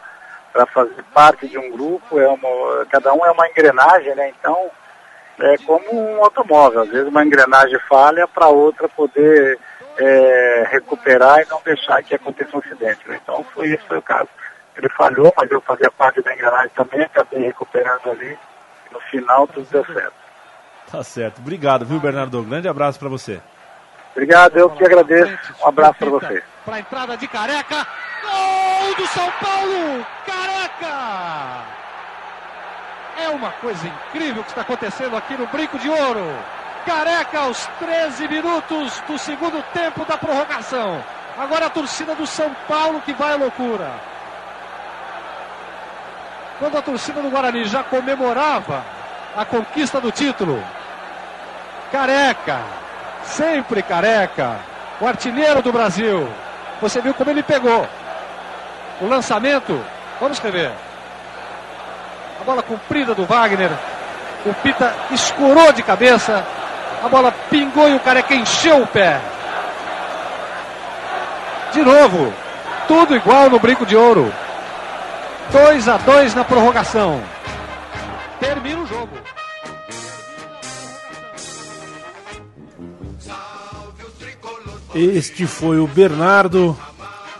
fazer 0.75 1.03
parte 1.14 1.49
de 1.49 1.57
um 1.57 1.71
grupo, 1.71 2.21
é 2.21 2.29
uma, 2.29 2.85
cada 2.90 3.14
um 3.14 3.25
é 3.25 3.31
uma 3.31 3.49
engrenagem, 3.49 4.14
né? 4.14 4.35
Então 4.38 4.71
é 5.40 5.57
como 5.59 5.85
um 5.92 6.24
automóvel. 6.24 6.83
Às 6.83 6.88
vezes 6.88 7.09
uma 7.09 7.24
engrenagem 7.24 7.79
falha 7.88 8.27
para 8.27 8.48
outra 8.48 8.88
poder 8.88 9.59
é, 9.98 10.68
recuperar 10.70 11.40
e 11.40 11.48
não 11.48 11.61
deixar 11.64 12.03
que 12.03 12.14
aconteça 12.14 12.57
um 12.57 12.61
acidente. 12.61 13.01
né? 13.09 13.18
Então 13.22 13.44
foi 13.55 13.68
esse 13.68 13.85
foi 13.85 13.98
o 13.98 14.03
caso. 14.03 14.29
Ele 14.77 14.88
falhou, 14.90 15.33
mas 15.37 15.51
eu 15.51 15.61
fazia 15.61 15.90
parte 15.90 16.22
da 16.22 16.33
engrenagem 16.33 16.70
também, 16.74 17.03
acabei 17.03 17.40
recuperando 17.42 18.11
ali. 18.11 18.38
No 18.92 19.01
final 19.01 19.46
tudo 19.48 19.66
deu 19.70 19.85
certo. 19.87 20.14
Tá 20.90 21.03
certo. 21.03 21.38
Obrigado, 21.40 21.85
viu, 21.85 22.01
Bernardo? 22.01 22.42
Grande 22.42 22.68
abraço 22.68 22.98
pra 22.98 23.09
você. 23.09 23.40
Obrigado, 24.12 24.57
eu 24.57 24.70
que 24.70 24.85
agradeço. 24.85 25.55
Um 25.62 25.68
abraço 25.68 25.98
para 25.98 26.11
você. 26.11 26.42
Para 26.64 26.77
a 26.77 26.81
entrada 26.81 27.16
de 27.16 27.29
Careca. 27.29 27.87
Gol 28.22 28.94
do 28.96 29.07
São 29.07 29.31
Paulo! 29.33 30.07
Careca! 30.27 31.77
É 33.20 33.28
uma 33.31 33.50
coisa 33.50 33.87
incrível 33.87 34.44
que 34.44 34.50
está 34.50 34.61
acontecendo 34.61 35.16
aqui 35.16 35.37
no 35.37 35.46
Brinco 35.48 35.76
de 35.78 35.90
Ouro. 35.90 36.24
Careca 36.87 37.40
aos 37.40 37.66
13 37.81 38.28
minutos 38.28 39.02
do 39.09 39.18
segundo 39.18 39.61
tempo 39.72 40.04
da 40.04 40.16
prorrogação. 40.16 41.02
Agora 41.37 41.66
a 41.66 41.70
torcida 41.70 42.14
do 42.14 42.26
São 42.26 42.54
Paulo 42.68 43.00
que 43.00 43.12
vai 43.12 43.33
à 43.33 43.37
loucura. 43.37 43.90
Quando 46.61 46.78
a 46.78 46.83
torcida 46.83 47.20
do 47.20 47.28
Guarani 47.28 47.64
já 47.64 47.83
comemorava 47.83 48.85
a 49.37 49.44
conquista 49.44 50.00
do 50.00 50.12
título, 50.12 50.62
Careca, 51.90 52.61
sempre 53.24 53.83
careca, 53.83 54.59
o 55.00 55.07
artilheiro 55.07 55.61
do 55.62 55.72
Brasil. 55.72 56.28
Você 56.81 57.00
viu 57.00 57.14
como 57.14 57.31
ele 57.31 57.42
pegou 57.42 57.87
o 59.00 59.07
lançamento? 59.07 59.85
Vamos 60.20 60.38
rever. 60.38 60.88
Bola 62.48 62.62
comprida 62.62 63.14
do 63.14 63.26
Wagner. 63.26 63.70
O 64.46 64.54
Pita 64.54 64.94
escurou 65.11 65.70
de 65.70 65.82
cabeça. 65.82 66.46
A 67.04 67.06
bola 67.06 67.30
pingou 67.50 67.87
e 67.87 67.94
o 67.94 68.00
careca 68.00 68.34
encheu 68.34 68.84
o 68.84 68.87
pé. 68.87 69.20
De 71.74 71.82
novo, 71.82 72.32
tudo 72.87 73.14
igual 73.14 73.50
no 73.50 73.58
brinco 73.58 73.84
de 73.84 73.94
ouro. 73.94 74.32
2 75.52 75.88
a 75.88 75.98
2 75.98 76.34
na 76.34 76.42
prorrogação. 76.42 77.22
Termina 78.40 78.80
o 78.80 78.87
jogo. 78.87 79.18
Este 84.94 85.46
foi 85.46 85.78
o 85.78 85.87
Bernardo, 85.87 86.74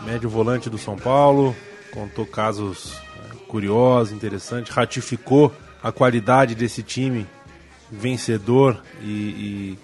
médio 0.01 0.29
volante 0.29 0.69
do 0.69 0.77
São 0.77 0.95
Paulo. 0.95 1.55
Contou 1.91 2.27
casos 2.27 3.08
curiosos, 3.49 4.13
interessantes, 4.13 4.71
ratificou 4.71 5.51
a 5.83 5.91
qualidade 5.91 6.55
desse 6.55 6.83
time 6.83 7.25
vencedor 7.91 8.81
e, 9.01 9.77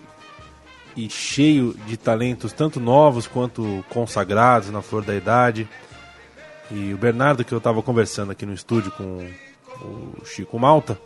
e- 0.95 1.03
e 1.05 1.09
cheio 1.09 1.75
de 1.85 1.97
talentos, 1.97 2.53
tanto 2.53 2.79
novos 2.79 3.27
quanto 3.27 3.83
consagrados 3.89 4.69
na 4.69 4.81
flor 4.81 5.03
da 5.03 5.13
idade. 5.13 5.67
E 6.71 6.93
o 6.93 6.97
Bernardo, 6.97 7.43
que 7.43 7.51
eu 7.53 7.57
estava 7.57 7.81
conversando 7.81 8.31
aqui 8.31 8.45
no 8.45 8.53
estúdio 8.53 8.91
com 8.91 9.27
o 9.81 10.25
Chico 10.25 10.57
Malta, 10.57 10.97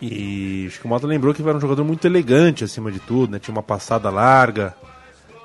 e 0.00 0.64
o 0.66 0.70
Chico 0.70 0.88
Malta 0.88 1.06
lembrou 1.06 1.34
que 1.34 1.42
era 1.42 1.56
um 1.56 1.60
jogador 1.60 1.84
muito 1.84 2.06
elegante 2.06 2.64
acima 2.64 2.90
de 2.90 3.00
tudo, 3.00 3.32
né? 3.32 3.38
tinha 3.38 3.54
uma 3.54 3.62
passada 3.62 4.08
larga, 4.10 4.74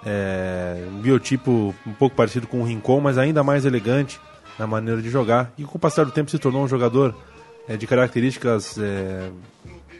é, 0.05 0.85
um 0.91 0.99
biotipo 1.01 1.73
um 1.85 1.93
pouco 1.93 2.15
parecido 2.15 2.47
com 2.47 2.61
o 2.61 2.63
Rincon, 2.63 3.01
mas 3.01 3.17
ainda 3.17 3.43
mais 3.43 3.65
elegante 3.65 4.19
na 4.59 4.67
maneira 4.67 5.01
de 5.01 5.09
jogar. 5.09 5.51
E 5.57 5.63
com 5.63 5.77
o 5.77 5.79
passar 5.79 6.03
do 6.05 6.11
tempo 6.11 6.29
se 6.29 6.37
tornou 6.37 6.63
um 6.63 6.67
jogador 6.67 7.15
é, 7.67 7.77
de 7.77 7.87
características 7.87 8.77
é, 8.77 9.29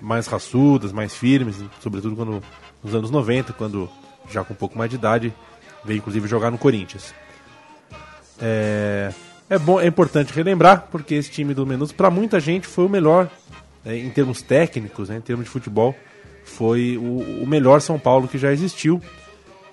mais 0.02 0.28
raçudas, 0.28 0.91
mais 0.91 1.15
firmes, 1.15 1.63
sobretudo 1.80 2.15
quando, 2.15 2.43
nos 2.84 2.93
anos 2.93 3.10
90, 3.10 3.54
quando 3.54 3.89
já 4.30 4.43
com 4.43 4.54
um 4.54 4.58
pouco 4.58 4.78
mais 4.78 4.89
de 4.89 4.98
idade, 4.98 5.34
veio 5.84 5.98
inclusive 5.98 6.28
jogar 6.28 6.52
no 6.52 6.58
Corinthians. 6.58 7.13
É, 8.41 9.12
é 9.50 9.58
bom, 9.58 9.80
é 9.80 9.88
importante 9.88 10.34
relembrar, 10.34 10.88
porque 10.91 11.15
esse 11.15 11.32
time 11.32 11.54
do 11.54 11.65
Menudo, 11.65 11.93
para 11.93 12.12
muita 12.12 12.39
gente, 12.39 12.67
foi 12.67 12.86
o 12.86 12.89
melhor 12.89 13.30
em 13.86 14.10
termos 14.10 14.41
técnicos, 14.41 15.10
né, 15.10 15.17
em 15.17 15.22
termos 15.22 15.45
de 15.45 15.52
futebol, 15.52 15.95
foi 16.43 16.98
o, 16.98 17.43
o 17.43 17.48
melhor 17.48 17.80
São 17.82 17.98
Paulo 17.98 18.28
que 18.28 18.38
já 18.38 18.52
existiu 18.52 19.02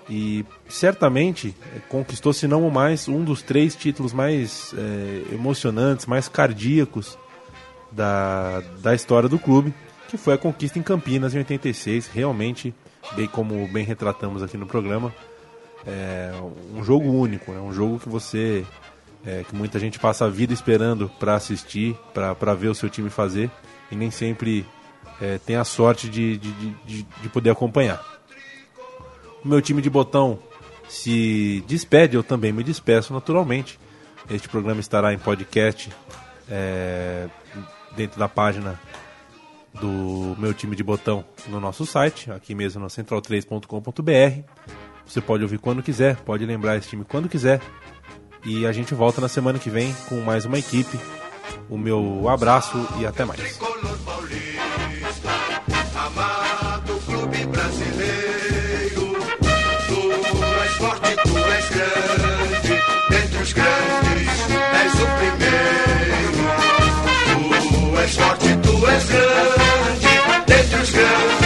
e 0.08 0.44
certamente 0.68 1.54
eh, 1.74 1.80
conquistou, 1.88 2.32
se 2.32 2.46
não 2.46 2.68
mais, 2.70 3.08
um 3.08 3.24
dos 3.24 3.42
três 3.42 3.74
títulos 3.74 4.12
mais 4.12 4.72
eh, 4.76 5.34
emocionantes, 5.34 6.06
mais 6.06 6.28
cardíacos 6.28 7.18
da, 7.90 8.62
da 8.80 8.94
história 8.94 9.28
do 9.28 9.38
clube, 9.38 9.72
que 10.08 10.16
foi 10.16 10.34
a 10.34 10.38
conquista 10.38 10.78
em 10.78 10.82
Campinas 10.82 11.34
em 11.34 11.38
86. 11.38 12.06
Realmente, 12.08 12.72
bem 13.14 13.26
como 13.26 13.66
bem 13.68 13.84
retratamos 13.84 14.42
aqui 14.42 14.56
no 14.56 14.66
programa, 14.66 15.12
é 15.86 16.32
um 16.74 16.82
jogo 16.84 17.08
único, 17.10 17.52
é 17.52 17.60
um 17.60 17.72
jogo 17.72 17.98
que 17.98 18.08
você, 18.08 18.64
eh, 19.24 19.44
que 19.48 19.54
muita 19.54 19.78
gente 19.78 19.98
passa 19.98 20.24
a 20.24 20.28
vida 20.28 20.52
esperando 20.52 21.10
para 21.18 21.34
assistir, 21.34 21.96
para 22.14 22.54
ver 22.54 22.68
o 22.68 22.74
seu 22.74 22.88
time 22.88 23.10
fazer, 23.10 23.50
e 23.90 23.96
nem 23.96 24.10
sempre 24.10 24.64
eh, 25.20 25.38
tem 25.44 25.56
a 25.56 25.64
sorte 25.64 26.08
de, 26.08 26.38
de- 26.38 26.52
de, 26.84 27.02
de 27.22 27.28
poder 27.28 27.50
acompanhar. 27.50 28.15
O 29.46 29.48
meu 29.48 29.62
time 29.62 29.80
de 29.80 29.88
botão 29.88 30.40
se 30.88 31.62
despede, 31.68 32.16
eu 32.16 32.24
também 32.24 32.52
me 32.52 32.64
despeço 32.64 33.14
naturalmente. 33.14 33.78
Este 34.28 34.48
programa 34.48 34.80
estará 34.80 35.14
em 35.14 35.18
podcast 35.18 35.88
é, 36.50 37.28
dentro 37.94 38.18
da 38.18 38.28
página 38.28 38.76
do 39.74 40.34
meu 40.36 40.52
time 40.52 40.74
de 40.74 40.82
botão 40.82 41.24
no 41.46 41.60
nosso 41.60 41.86
site, 41.86 42.28
aqui 42.32 42.56
mesmo 42.56 42.82
no 42.82 42.88
central3.com.br. 42.88 44.50
Você 45.06 45.20
pode 45.20 45.44
ouvir 45.44 45.60
quando 45.60 45.80
quiser, 45.80 46.16
pode 46.16 46.44
lembrar 46.44 46.76
esse 46.76 46.88
time 46.88 47.04
quando 47.04 47.28
quiser. 47.28 47.60
E 48.44 48.66
a 48.66 48.72
gente 48.72 48.94
volta 48.94 49.20
na 49.20 49.28
semana 49.28 49.60
que 49.60 49.70
vem 49.70 49.94
com 50.08 50.16
mais 50.22 50.44
uma 50.44 50.58
equipe. 50.58 50.98
O 51.70 51.78
meu 51.78 52.28
abraço 52.28 52.76
e 52.98 53.06
até 53.06 53.24
mais. 53.24 53.60
girl. 70.92 71.45